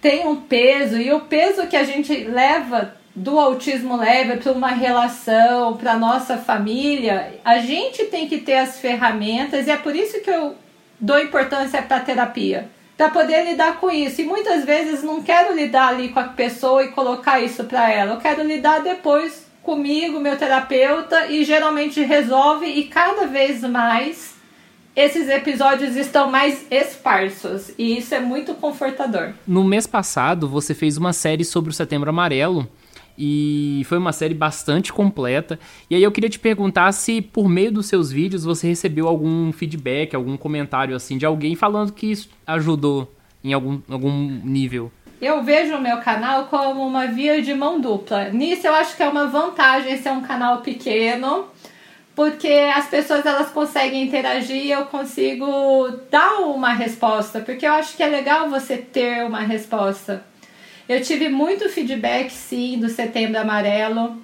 [0.00, 4.70] tem um peso e o peso que a gente leva do autismo leve para uma
[4.70, 10.20] relação, para nossa família, a gente tem que ter as ferramentas e é por isso
[10.22, 10.54] que eu
[10.98, 14.20] dou importância para terapia, para poder lidar com isso.
[14.22, 18.14] E muitas vezes não quero lidar ali com a pessoa e colocar isso para ela.
[18.14, 24.32] Eu quero lidar depois comigo, meu terapeuta, e geralmente resolve e cada vez mais
[24.94, 29.32] esses episódios estão mais esparsos e isso é muito confortador.
[29.46, 32.68] No mês passado, você fez uma série sobre o Setembro Amarelo
[33.16, 35.58] e foi uma série bastante completa.
[35.88, 39.52] E aí eu queria te perguntar se por meio dos seus vídeos você recebeu algum
[39.52, 43.12] feedback, algum comentário assim de alguém falando que isso ajudou
[43.44, 44.90] em algum, algum nível.
[45.20, 48.30] Eu vejo o meu canal como uma via de mão dupla.
[48.30, 51.46] Nisso eu acho que é uma vantagem ser um canal pequeno
[52.14, 55.46] porque as pessoas elas conseguem interagir e eu consigo
[56.10, 60.22] dar uma resposta, porque eu acho que é legal você ter uma resposta.
[60.88, 64.20] Eu tive muito feedback sim do Setembro Amarelo,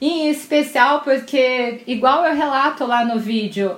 [0.00, 3.76] em especial porque igual eu relato lá no vídeo,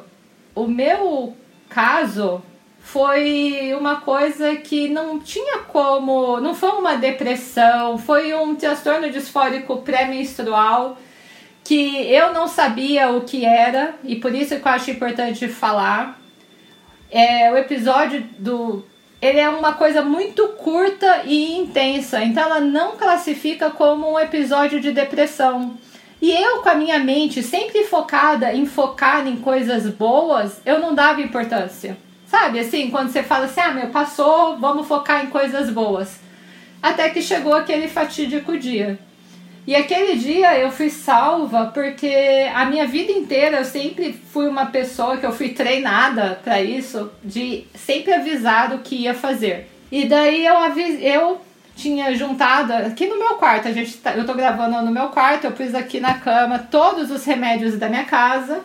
[0.54, 1.36] o meu
[1.68, 2.42] caso
[2.80, 9.78] foi uma coisa que não tinha como, não foi uma depressão, foi um transtorno disfórico
[9.82, 10.98] pré-menstrual
[11.62, 16.18] que eu não sabia o que era e por isso que eu acho importante falar.
[17.10, 18.84] É, o episódio do
[19.20, 24.80] ele é uma coisa muito curta e intensa, então ela não classifica como um episódio
[24.80, 25.76] de depressão.
[26.20, 30.94] E eu, com a minha mente sempre focada em focar em coisas boas, eu não
[30.94, 31.96] dava importância.
[32.26, 36.20] Sabe assim, quando você fala assim, ah, meu, passou, vamos focar em coisas boas.
[36.82, 38.98] Até que chegou aquele fatídico dia.
[39.68, 42.16] E aquele dia eu fui salva porque
[42.54, 47.12] a minha vida inteira eu sempre fui uma pessoa que eu fui treinada para isso,
[47.22, 49.70] de sempre avisar o que ia fazer.
[49.92, 50.54] E daí eu
[51.02, 51.42] eu
[51.76, 55.44] tinha juntado aqui no meu quarto, a gente tá, eu tô gravando no meu quarto,
[55.44, 58.62] eu pus aqui na cama todos os remédios da minha casa.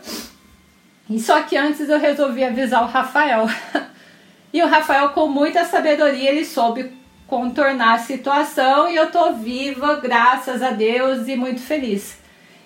[1.09, 3.45] E só que antes eu resolvi avisar o Rafael.
[4.53, 9.95] e o Rafael com muita sabedoria ele soube contornar a situação e eu tô viva,
[9.95, 12.19] graças a Deus e muito feliz.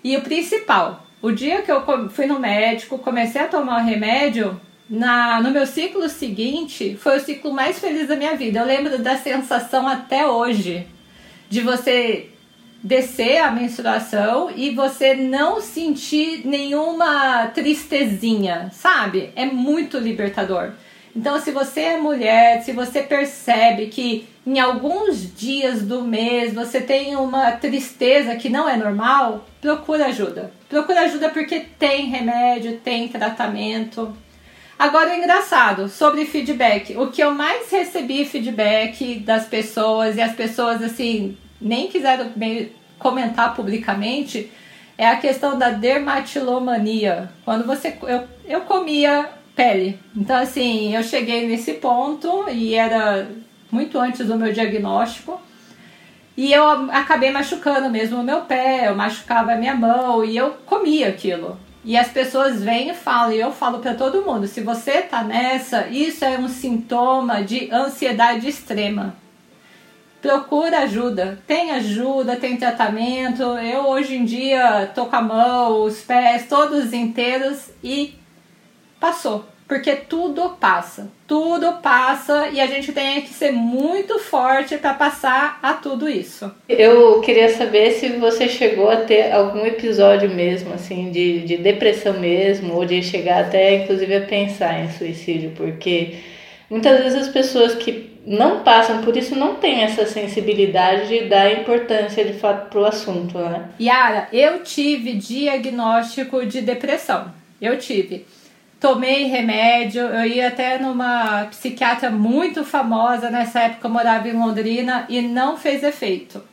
[0.04, 4.60] E o principal, o dia que eu fui no médico, comecei a tomar o remédio,
[4.90, 8.60] na, no meu ciclo seguinte, foi o ciclo mais feliz da minha vida.
[8.60, 10.88] Eu lembro da sensação até hoje
[11.50, 12.30] de você
[12.82, 19.32] descer a menstruação e você não sentir nenhuma tristezinha, sabe?
[19.36, 20.72] É muito libertador.
[21.18, 26.80] Então, se você é mulher, se você percebe que em alguns dias do mês você
[26.80, 30.52] tem uma tristeza que não é normal, procura ajuda.
[30.70, 34.16] Procura ajuda porque tem remédio, tem tratamento.
[34.78, 36.96] Agora, engraçado, sobre feedback.
[36.96, 42.32] O que eu mais recebi feedback das pessoas, e as pessoas, assim, nem quiseram
[43.00, 44.52] comentar publicamente,
[44.96, 47.32] é a questão da dermatilomania.
[47.44, 47.98] Quando você.
[48.04, 50.00] Eu, eu comia pele.
[50.16, 53.28] Então, assim, eu cheguei nesse ponto e era
[53.72, 55.42] muito antes do meu diagnóstico.
[56.38, 60.52] E eu acabei machucando mesmo o meu pé, eu machucava a minha mão e eu
[60.68, 61.60] comia aquilo.
[61.84, 65.24] E as pessoas vêm e falam, e eu falo para todo mundo: se você tá
[65.24, 69.16] nessa, isso é um sintoma de ansiedade extrema.
[70.22, 73.42] Procura ajuda, tem ajuda, tem tratamento.
[73.42, 78.14] Eu hoje em dia tô com a mão, os pés todos inteiros e
[79.00, 79.46] passou.
[79.68, 85.60] Porque tudo passa, tudo passa e a gente tem que ser muito forte para passar
[85.62, 86.50] a tudo isso.
[86.70, 92.14] Eu queria saber se você chegou a ter algum episódio mesmo, assim, de, de depressão
[92.14, 96.16] mesmo, ou de chegar até inclusive a pensar em suicídio, porque
[96.70, 101.52] muitas vezes as pessoas que não passam por isso não têm essa sensibilidade de dar
[101.52, 103.70] importância de fato pro assunto, né?
[103.80, 107.34] Yara, eu tive diagnóstico de depressão.
[107.60, 108.26] Eu tive
[108.80, 115.06] tomei remédio, eu ia até numa psiquiatra muito famosa, nessa época eu morava em Londrina
[115.10, 116.44] e não fez efeito.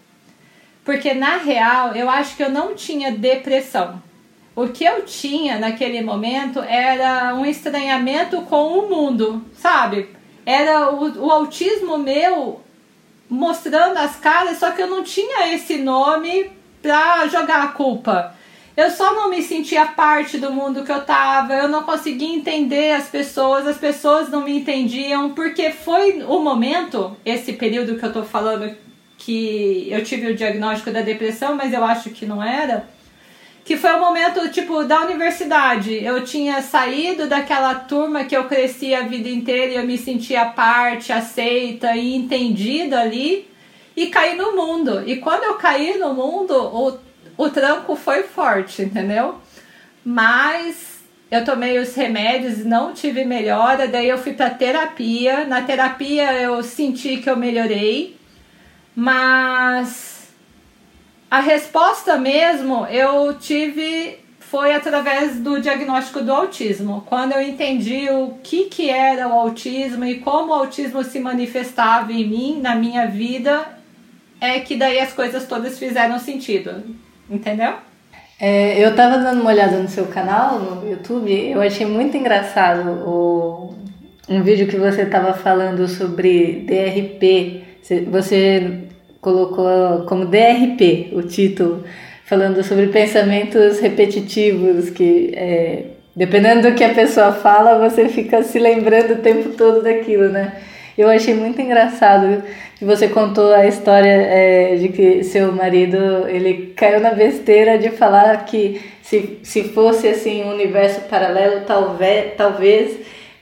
[0.85, 4.03] Porque na real, eu acho que eu não tinha depressão.
[4.55, 10.11] O que eu tinha naquele momento era um estranhamento com o mundo, sabe?
[10.47, 12.61] Era o, o autismo meu
[13.29, 18.35] mostrando as caras, só que eu não tinha esse nome pra jogar a culpa.
[18.77, 22.93] Eu só não me sentia parte do mundo que eu tava, eu não conseguia entender
[22.93, 28.13] as pessoas, as pessoas não me entendiam, porque foi o momento, esse período que eu
[28.13, 28.75] tô falando
[29.17, 32.89] que eu tive o diagnóstico da depressão, mas eu acho que não era,
[33.65, 36.05] que foi o momento tipo da universidade.
[36.05, 40.47] Eu tinha saído daquela turma que eu cresci a vida inteira e eu me sentia
[40.47, 43.49] parte, aceita e entendida ali
[43.97, 45.03] e caí no mundo.
[45.07, 46.99] E quando eu caí no mundo, o
[47.37, 49.37] o tranco foi forte, entendeu?
[50.05, 50.95] Mas
[51.31, 55.45] eu tomei os remédios, não tive melhora, daí eu fui para terapia.
[55.45, 58.17] Na terapia eu senti que eu melhorei,
[58.95, 60.33] mas
[61.31, 67.03] a resposta mesmo eu tive foi através do diagnóstico do autismo.
[67.07, 72.13] Quando eu entendi o que, que era o autismo e como o autismo se manifestava
[72.13, 73.67] em mim, na minha vida,
[74.41, 76.85] é que daí as coisas todas fizeram sentido.
[77.29, 77.75] Entendeu?
[78.41, 82.91] É, eu tava dando uma olhada no seu canal, no YouTube, eu achei muito engraçado
[83.09, 83.75] o,
[84.29, 87.63] um vídeo que você tava falando sobre DRP.
[88.11, 88.81] Você
[89.21, 91.85] colocou como DRP o título,
[92.25, 95.85] falando sobre pensamentos repetitivos, que é,
[96.15, 100.53] dependendo do que a pessoa fala, você fica se lembrando o tempo todo daquilo, né?
[100.97, 102.43] Eu achei muito engraçado
[102.77, 107.91] que você contou a história é, de que seu marido ele caiu na besteira de
[107.91, 112.97] falar que se, se fosse assim um universo paralelo, talvez, talvez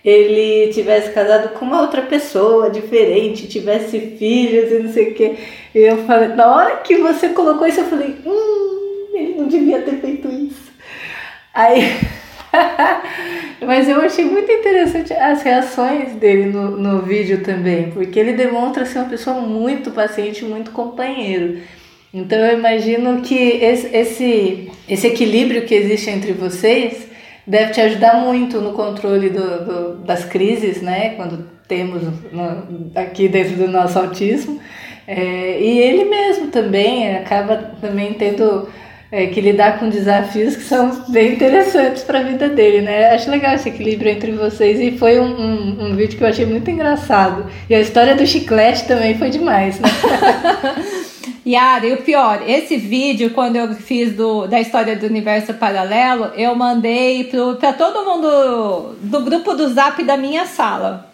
[0.04, 5.36] ele tivesse casado com uma outra pessoa diferente, tivesse filhos e não sei o que.
[5.74, 9.82] E eu falei, na hora que você colocou isso, eu falei, hum, ele não devia
[9.82, 10.72] ter feito isso.
[11.54, 11.82] Aí
[13.64, 18.84] Mas eu achei muito interessante as reações dele no, no vídeo também, porque ele demonstra
[18.84, 21.58] ser uma pessoa muito paciente, muito companheiro.
[22.12, 27.06] Então eu imagino que esse, esse, esse equilíbrio que existe entre vocês
[27.46, 31.10] deve te ajudar muito no controle do, do das crises, né?
[31.16, 34.60] Quando temos no, aqui dentro do nosso autismo.
[35.06, 38.68] É, e ele mesmo também acaba também tendo
[39.12, 43.10] é, que lidar com desafios que são bem interessantes para a vida dele, né?
[43.10, 46.46] Acho legal esse equilíbrio entre vocês e foi um, um, um, vídeo que eu achei
[46.46, 47.44] muito engraçado.
[47.68, 49.88] E a história do chiclete também foi demais, né?
[51.46, 56.30] Yara, e o pior, esse vídeo, quando eu fiz do, da história do universo paralelo,
[56.36, 57.24] eu mandei
[57.60, 61.12] para todo mundo do grupo do zap da minha sala.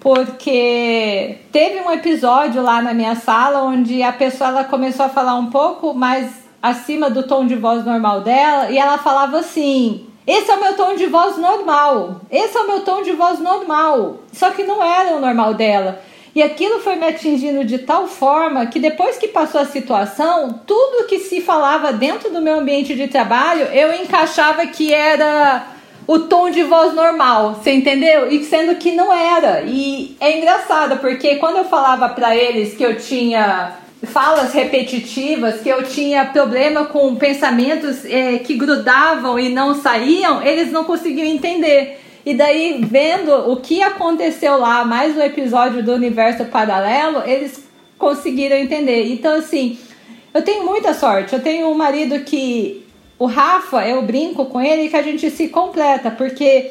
[0.00, 5.34] Porque teve um episódio lá na minha sala onde a pessoa ela começou a falar
[5.34, 10.50] um pouco mais acima do tom de voz normal dela e ela falava assim: Esse
[10.50, 12.20] é o meu tom de voz normal.
[12.30, 14.18] Esse é o meu tom de voz normal.
[14.32, 16.00] Só que não era o normal dela.
[16.34, 21.06] E aquilo foi me atingindo de tal forma que depois que passou a situação, tudo
[21.06, 25.66] que se falava dentro do meu ambiente de trabalho, eu encaixava que era
[26.06, 28.30] o tom de voz normal, você entendeu?
[28.30, 29.62] E sendo que não era.
[29.62, 33.72] E é engraçado, porque quando eu falava para eles que eu tinha
[34.04, 40.70] falas repetitivas, que eu tinha problema com pensamentos é, que grudavam e não saíam, eles
[40.70, 42.00] não conseguiam entender.
[42.24, 48.56] E daí, vendo o que aconteceu lá, mais um episódio do universo paralelo, eles conseguiram
[48.56, 49.12] entender.
[49.12, 49.78] Então, assim,
[50.32, 51.34] eu tenho muita sorte.
[51.34, 52.84] Eu tenho um marido que.
[53.18, 56.70] O Rafa, eu brinco com ele que a gente se completa, porque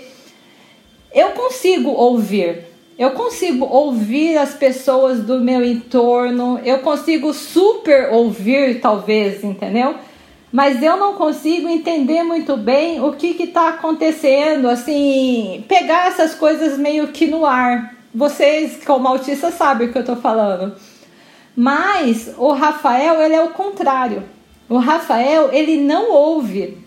[1.14, 2.67] eu consigo ouvir.
[2.98, 9.96] Eu consigo ouvir as pessoas do meu entorno, eu consigo super ouvir, talvez, entendeu?
[10.52, 16.76] Mas eu não consigo entender muito bem o que está acontecendo, assim, pegar essas coisas
[16.76, 17.96] meio que no ar.
[18.16, 20.74] Vocês, como autistas, sabem o que eu estou falando.
[21.56, 24.24] Mas o Rafael, ele é o contrário.
[24.68, 26.87] O Rafael, ele não ouve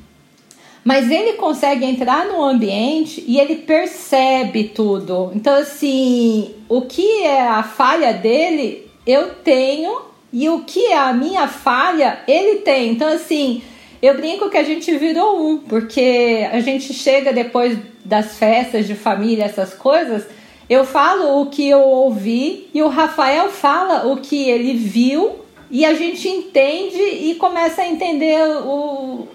[0.85, 5.31] mas ele consegue entrar no ambiente e ele percebe tudo.
[5.35, 10.01] Então, assim, o que é a falha dele, eu tenho,
[10.33, 12.93] e o que é a minha falha, ele tem.
[12.93, 13.63] Então, assim,
[14.01, 18.95] eu brinco que a gente virou um, porque a gente chega depois das festas de
[18.95, 20.25] família, essas coisas.
[20.69, 25.85] Eu falo o que eu ouvi e o Rafael fala o que ele viu e
[25.85, 29.29] a gente entende e começa a entender o,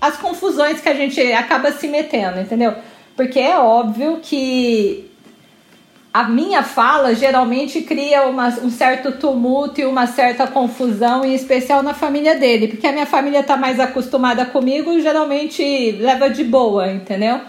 [0.00, 2.74] as confusões que a gente acaba se metendo, entendeu?
[3.14, 5.10] Porque é óbvio que
[6.12, 11.82] a minha fala geralmente cria uma, um certo tumulto e uma certa confusão, em especial
[11.82, 16.90] na família dele, porque a minha família tá mais acostumada comigo, geralmente leva de boa,
[16.90, 17.40] entendeu?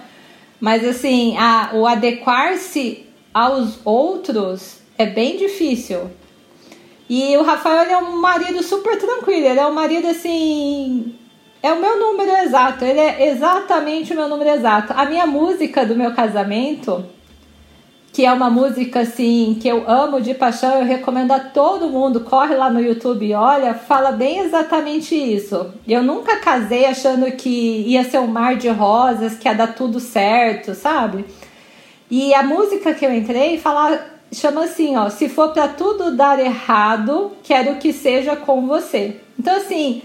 [0.59, 6.11] Mas assim, a, o adequar-se aos outros é bem difícil.
[7.09, 11.15] E o Rafael é um marido super tranquilo, ele é um marido assim
[11.63, 14.93] é o meu número exato, ele é exatamente o meu número exato.
[14.95, 17.05] A minha música do meu casamento,
[18.11, 22.21] que é uma música assim que eu amo de paixão, eu recomendo a todo mundo,
[22.21, 25.71] corre lá no YouTube e olha, fala bem exatamente isso.
[25.87, 29.99] Eu nunca casei achando que ia ser um mar de rosas, que ia dar tudo
[29.99, 31.25] certo, sabe?
[32.09, 34.03] E a música que eu entrei fala,
[34.33, 39.17] chama assim, ó, se for para tudo dar errado, quero que seja com você.
[39.39, 40.01] Então assim,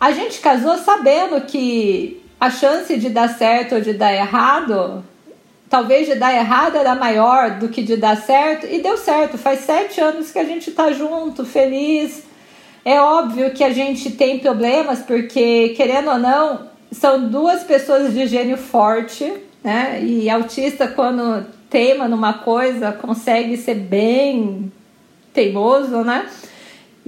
[0.00, 5.04] a gente casou sabendo que a chance de dar certo ou de dar errado,
[5.68, 9.36] talvez de dar errado era maior do que de dar certo, e deu certo.
[9.36, 12.22] Faz sete anos que a gente tá junto, feliz.
[12.82, 18.26] É óbvio que a gente tem problemas, porque, querendo ou não, são duas pessoas de
[18.26, 19.30] gênio forte,
[19.62, 20.02] né?
[20.02, 24.72] E autista, quando teima numa coisa, consegue ser bem
[25.34, 26.26] teimoso, né?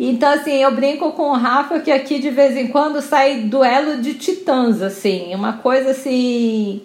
[0.05, 4.03] Então, assim, eu brinco com o Rafa que aqui de vez em quando sai duelo
[4.03, 6.83] de titãs, assim, uma coisa assim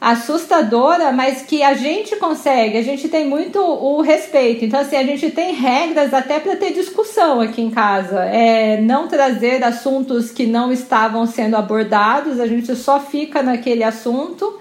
[0.00, 4.64] assustadora, mas que a gente consegue, a gente tem muito o respeito.
[4.64, 8.20] Então, assim, a gente tem regras até para ter discussão aqui em casa.
[8.20, 14.60] É não trazer assuntos que não estavam sendo abordados, a gente só fica naquele assunto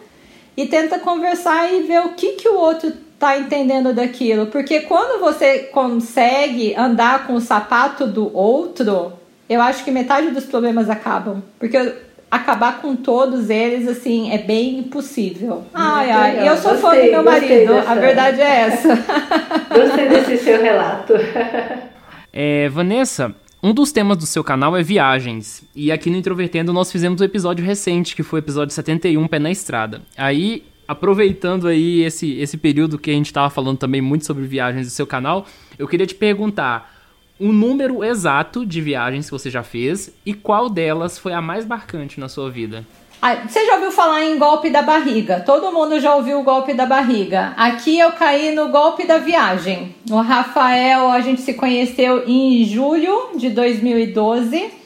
[0.57, 4.47] e tenta conversar e ver o que, que o outro tá entendendo daquilo.
[4.47, 9.13] Porque quando você consegue andar com o sapato do outro,
[9.49, 11.41] eu acho que metade dos problemas acabam.
[11.59, 11.93] Porque
[12.29, 15.63] acabar com todos eles, assim, é bem impossível.
[15.73, 17.91] Ai, ai, eu sou gostei, fã do meu marido, dessa...
[17.91, 18.89] a verdade é essa.
[19.73, 21.13] Gostei desse seu relato.
[22.37, 25.63] É, Vanessa, um dos temas do seu canal é viagens.
[25.73, 29.39] E aqui no Introvertendo nós fizemos um episódio recente, que foi o episódio 71, Pé
[29.39, 30.01] na Estrada.
[30.17, 34.87] Aí aproveitando aí esse, esse período que a gente estava falando também muito sobre viagens
[34.87, 35.45] do seu canal,
[35.77, 36.93] eu queria te perguntar
[37.39, 41.65] o número exato de viagens que você já fez e qual delas foi a mais
[41.65, 42.85] marcante na sua vida.
[43.21, 45.39] Ah, você já ouviu falar em golpe da barriga?
[45.39, 47.53] Todo mundo já ouviu o golpe da barriga.
[47.57, 49.95] Aqui eu caí no golpe da viagem.
[50.09, 54.84] O Rafael, a gente se conheceu em julho de 2012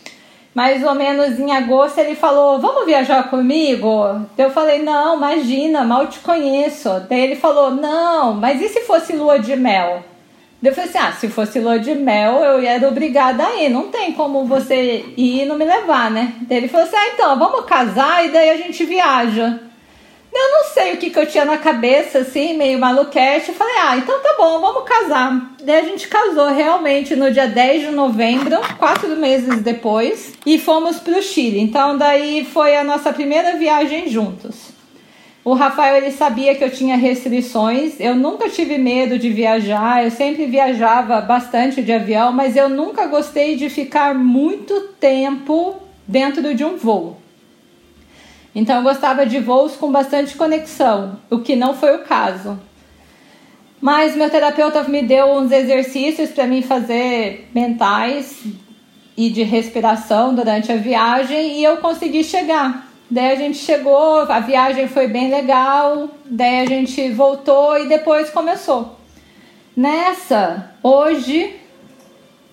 [0.54, 4.26] mais ou menos em agosto ele falou: Vamos viajar comigo?
[4.38, 6.89] Eu falei: Não, imagina, mal te conheço.
[7.08, 10.04] Daí ele falou: Não, mas e se fosse lua de mel?
[10.62, 13.70] Eu falei assim: Ah, se fosse lua de mel, eu ia obrigada a ir.
[13.70, 16.34] Não tem como você ir e não me levar, né?
[16.41, 19.68] Daí ele falou assim: Ah, então, vamos casar e daí a gente viaja.
[20.32, 23.50] Eu não sei o que, que eu tinha na cabeça, assim, meio maluquete.
[23.50, 25.56] Eu falei, ah, então tá bom, vamos casar.
[25.64, 31.00] Daí a gente casou realmente no dia 10 de novembro, quatro meses depois, e fomos
[31.00, 31.60] pro Chile.
[31.60, 34.70] Então daí foi a nossa primeira viagem juntos.
[35.44, 38.00] O Rafael ele sabia que eu tinha restrições.
[38.00, 40.04] Eu nunca tive medo de viajar.
[40.04, 45.76] Eu sempre viajava bastante de avião, mas eu nunca gostei de ficar muito tempo
[46.08, 47.18] dentro de um voo.
[48.54, 52.60] Então eu gostava de voos com bastante conexão, o que não foi o caso.
[53.82, 58.43] Mas meu terapeuta me deu uns exercícios para mim fazer mentais
[59.16, 62.89] e de respiração durante a viagem e eu consegui chegar.
[63.10, 68.30] Daí a gente chegou, a viagem foi bem legal, daí a gente voltou e depois
[68.30, 68.97] começou.
[69.76, 71.56] Nessa, hoje,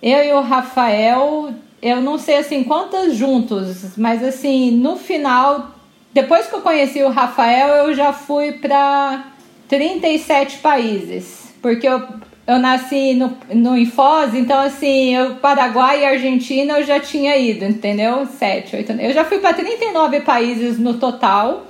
[0.02, 1.50] eu e o Rafael,
[1.82, 5.75] eu não sei assim quantas juntos, mas assim, no final,
[6.16, 9.22] depois que eu conheci o Rafael, eu já fui para
[9.68, 12.02] 37 países, porque eu
[12.46, 17.64] eu nasci no, no Infos, então assim, eu, Paraguai e Argentina eu já tinha ido,
[17.64, 18.24] entendeu?
[18.24, 18.92] Sete, oito.
[18.92, 21.66] Eu já fui para 39 países no total.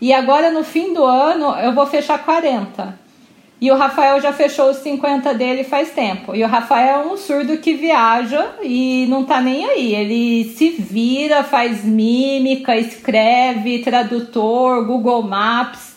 [0.00, 2.96] E agora no fim do ano eu vou fechar 40.
[3.64, 6.34] E o Rafael já fechou os 50 dele faz tempo.
[6.36, 9.94] E o Rafael é um surdo que viaja e não tá nem aí.
[9.94, 15.96] Ele se vira, faz mímica, escreve, tradutor, Google Maps,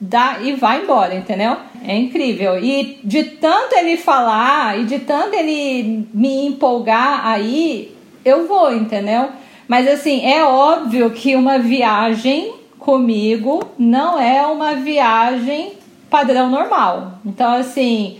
[0.00, 1.56] dá e vai embora, entendeu?
[1.86, 2.58] É incrível.
[2.58, 7.94] E de tanto ele falar e de tanto ele me empolgar aí,
[8.24, 9.28] eu vou, entendeu?
[9.68, 17.18] Mas assim, é óbvio que uma viagem comigo não é uma viagem padrão normal.
[17.24, 18.18] Então, assim,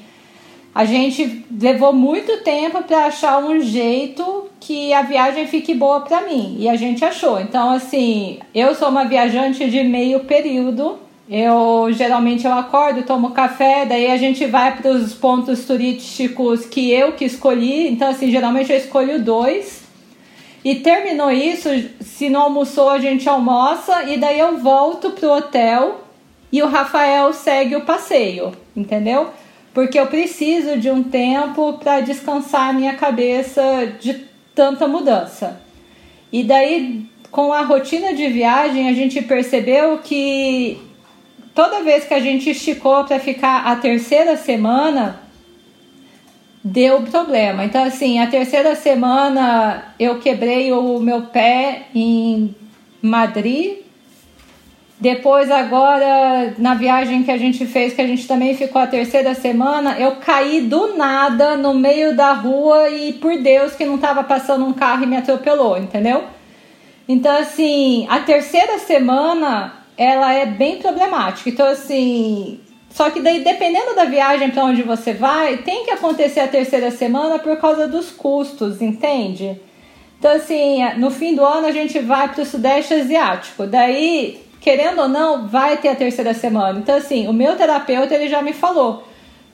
[0.75, 6.23] a gente levou muito tempo para achar um jeito que a viagem fique boa para
[6.23, 7.41] mim e a gente achou.
[7.41, 13.85] Então, assim, eu sou uma viajante de meio período eu geralmente eu acordo, tomo café,
[13.85, 17.89] daí a gente vai para os pontos turísticos que eu que escolhi.
[17.89, 19.85] Então, assim, geralmente eu escolho dois.
[20.65, 21.69] E terminou isso,
[22.01, 26.06] se não almoçou, a gente almoça e daí eu volto pro hotel
[26.57, 29.29] e o Rafael segue o passeio, entendeu?
[29.75, 33.63] Porque eu preciso de um tempo para descansar a minha cabeça
[34.01, 35.61] de tanta mudança.
[36.33, 40.79] E daí, com a rotina de viagem, a gente percebeu que
[41.55, 45.21] toda vez que a gente esticou para ficar a terceira semana,
[46.65, 47.67] deu problema.
[47.67, 52.55] Então, assim, a terceira semana eu quebrei o meu pé em
[53.03, 53.86] Madrid.
[54.99, 59.35] Depois, agora, na viagem que a gente fez, que a gente também ficou a terceira
[59.35, 64.25] semana, eu caí do nada no meio da rua e, por Deus, que não estava
[64.25, 66.25] passando um carro e me atropelou, entendeu?
[67.07, 71.49] Então, assim, a terceira semana ela é bem problemática.
[71.51, 72.59] Então, assim,
[72.91, 76.91] só que daí, dependendo da viagem para onde você vai, tem que acontecer a terceira
[76.91, 79.61] semana por causa dos custos, entende?
[80.19, 83.67] Então, assim, no fim do ano a gente vai para o Sudeste Asiático.
[83.67, 86.81] Daí, querendo ou não, vai ter a terceira semana.
[86.81, 89.07] Então, assim, o meu terapeuta ele já me falou.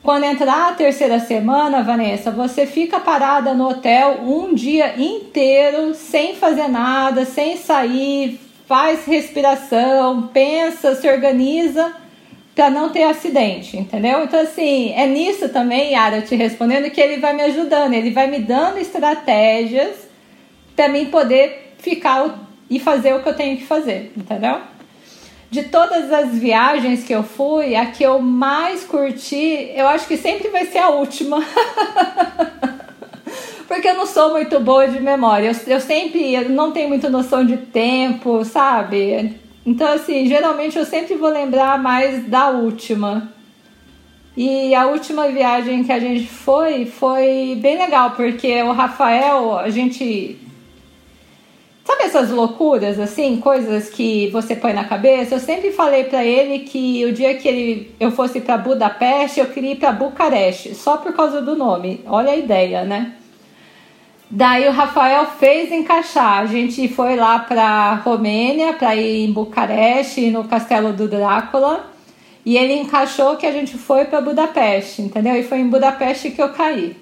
[0.02, 6.34] Quando entrar a terceira semana, Vanessa, você fica parada no hotel um dia inteiro, sem
[6.34, 11.92] fazer nada, sem sair, faz respiração, pensa, se organiza
[12.54, 14.24] para não ter acidente, entendeu?
[14.24, 18.28] Então, assim, é nisso também, Yara, te respondendo, que ele vai me ajudando, ele vai
[18.28, 20.08] me dando estratégias
[20.74, 24.71] para mim poder ficar e fazer o que eu tenho que fazer, entendeu?
[25.52, 30.16] De todas as viagens que eu fui, a que eu mais curti, eu acho que
[30.16, 31.44] sempre vai ser a última.
[33.68, 35.48] Porque eu não sou muito boa de memória.
[35.50, 39.38] Eu, eu sempre eu não tenho muita noção de tempo, sabe?
[39.66, 43.30] Então, assim, geralmente eu sempre vou lembrar mais da última.
[44.34, 49.68] E a última viagem que a gente foi foi bem legal, porque o Rafael, a
[49.68, 50.38] gente.
[51.92, 55.34] Sabe essas loucuras, assim, coisas que você põe na cabeça?
[55.34, 59.46] Eu sempre falei para ele que o dia que ele, eu fosse para Budapeste, eu
[59.46, 62.00] queria ir para Bucareste, só por causa do nome.
[62.06, 63.12] Olha a ideia, né?
[64.30, 66.38] Daí o Rafael fez encaixar.
[66.38, 71.90] A gente foi lá para Romênia, para ir em Bucareste, no Castelo do Drácula.
[72.42, 75.36] E ele encaixou que a gente foi para Budapeste, entendeu?
[75.36, 76.96] E foi em Budapeste que eu caí.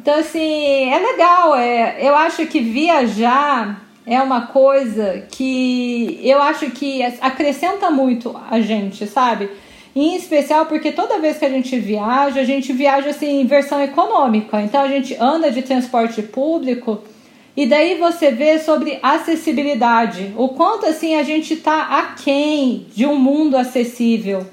[0.00, 1.54] Então, assim, é legal.
[1.54, 8.60] É, eu acho que viajar é uma coisa que eu acho que acrescenta muito a
[8.60, 9.50] gente, sabe?
[9.94, 13.80] em especial porque toda vez que a gente viaja, a gente viaja assim em versão
[13.80, 14.60] econômica.
[14.60, 17.02] Então a gente anda de transporte público
[17.56, 23.16] e daí você vê sobre acessibilidade, o quanto assim a gente tá aquém de um
[23.16, 24.44] mundo acessível.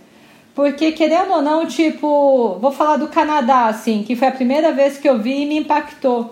[0.53, 4.97] Porque querendo ou não, tipo, vou falar do Canadá assim, que foi a primeira vez
[4.97, 6.29] que eu vi e me impactou.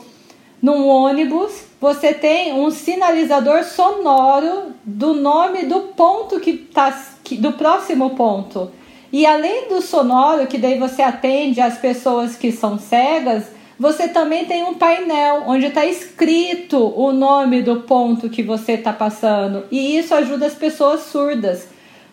[0.61, 6.91] num ônibus, você tem um sinalizador sonoro do nome do ponto que tá
[7.23, 8.71] que, do próximo ponto.
[9.11, 13.45] E além do sonoro, que daí você atende as pessoas que são cegas,
[13.79, 18.91] você também tem um painel onde está escrito o nome do ponto que você está
[18.91, 19.63] passando.
[19.71, 21.69] E isso ajuda as pessoas surdas.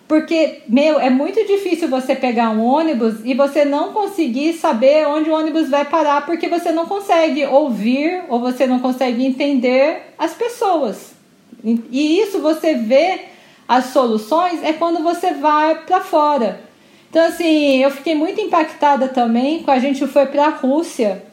[0.09, 5.29] Porque, meu, é muito difícil você pegar um ônibus e você não conseguir saber onde
[5.29, 10.33] o ônibus vai parar, porque você não consegue ouvir ou você não consegue entender as
[10.33, 11.13] pessoas.
[11.65, 13.23] E isso você vê
[13.67, 16.61] as soluções é quando você vai para fora.
[17.11, 21.25] Então, assim, eu fiquei muito impactada também quando a gente foi para a Rússia.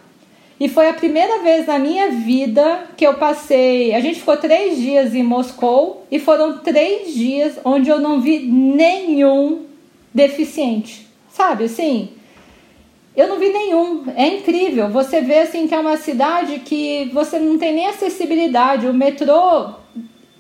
[0.64, 3.94] E foi a primeira vez na minha vida que eu passei.
[3.94, 8.40] A gente ficou três dias em Moscou e foram três dias onde eu não vi
[8.40, 9.66] nenhum
[10.14, 11.06] deficiente.
[11.30, 12.12] Sabe assim?
[13.14, 14.06] Eu não vi nenhum.
[14.16, 14.88] É incrível.
[14.88, 18.88] Você vê assim que é uma cidade que você não tem nem acessibilidade.
[18.88, 19.66] O metrô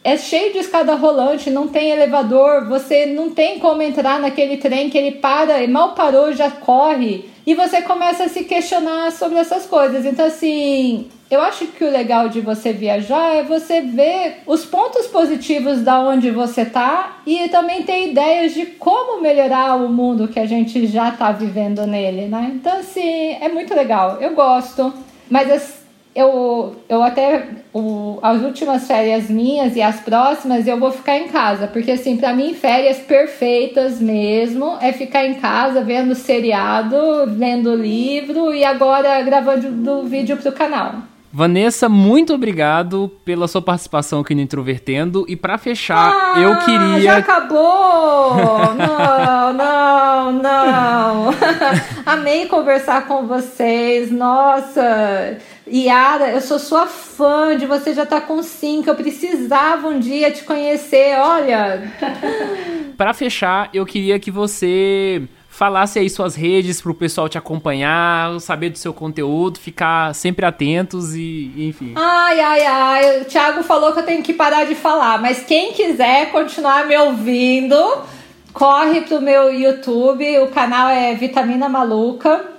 [0.05, 4.89] é cheio de escada rolante, não tem elevador, você não tem como entrar naquele trem
[4.89, 7.32] que ele para e mal parou já corre.
[7.45, 10.05] E você começa a se questionar sobre essas coisas.
[10.05, 15.07] Então, assim, eu acho que o legal de você viajar é você ver os pontos
[15.07, 20.39] positivos da onde você tá e também ter ideias de como melhorar o mundo que
[20.39, 22.51] a gente já tá vivendo nele, né?
[22.55, 24.19] Então, assim, é muito legal.
[24.21, 24.93] Eu gosto.
[25.29, 25.82] Mas
[26.15, 31.27] eu, eu até o, as últimas férias minhas e as próximas eu vou ficar em
[31.27, 36.97] casa, porque assim, para mim férias perfeitas mesmo é ficar em casa vendo seriado,
[37.27, 40.95] vendo livro e agora gravando do vídeo pro canal.
[41.35, 45.25] Vanessa, muito obrigado pela sua participação aqui no Introvertendo.
[45.27, 47.01] E para fechar, ah, eu queria.
[47.01, 48.35] Já acabou!
[48.77, 51.29] não, não, não!
[52.05, 54.11] Amei conversar com vocês.
[54.11, 55.39] Nossa!
[55.67, 58.89] Yara, eu sou sua fã de você já tá com cinco.
[58.89, 61.17] Eu precisava um dia te conhecer.
[61.17, 61.91] Olha.
[62.97, 68.39] para fechar, eu queria que você falasse aí suas redes para o pessoal te acompanhar,
[68.39, 71.93] saber do seu conteúdo, ficar sempre atentos e, enfim.
[71.95, 75.71] Ai, ai, ai, o Thiago falou que eu tenho que parar de falar, mas quem
[75.73, 77.77] quiser continuar me ouvindo,
[78.51, 82.52] corre pro meu YouTube, o canal é Vitamina Maluca.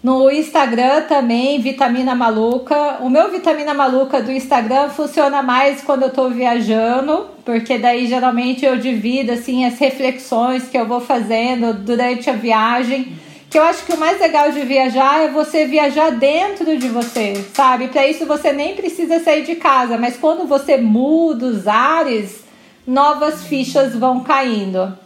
[0.00, 2.98] No Instagram também, Vitamina Maluca.
[3.00, 8.64] O meu Vitamina Maluca do Instagram funciona mais quando eu tô viajando, porque daí geralmente
[8.64, 13.12] eu divido assim as reflexões que eu vou fazendo durante a viagem.
[13.50, 17.44] Que eu acho que o mais legal de viajar é você viajar dentro de você,
[17.52, 17.88] sabe?
[17.88, 22.44] Para isso você nem precisa sair de casa, mas quando você muda os ares,
[22.86, 24.96] novas fichas vão caindo.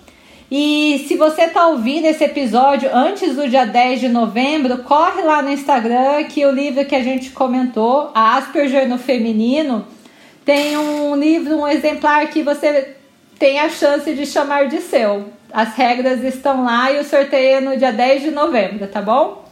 [0.54, 5.40] E se você tá ouvindo esse episódio antes do dia 10 de novembro, corre lá
[5.40, 9.86] no Instagram que o livro que a gente comentou, a Asperger no Feminino,
[10.44, 12.96] tem um livro, um exemplar que você
[13.38, 15.24] tem a chance de chamar de seu.
[15.50, 19.46] As regras estão lá e o sorteio é no dia 10 de novembro, tá bom?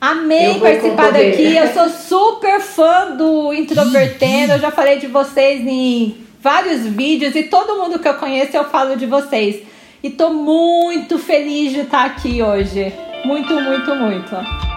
[0.00, 6.16] Amei participar daqui, eu sou super fã do Introvertendo, eu já falei de vocês em
[6.40, 9.66] vários vídeos e todo mundo que eu conheço eu falo de vocês.
[10.02, 12.92] E tô muito feliz de estar aqui hoje.
[13.24, 14.67] Muito, muito, muito.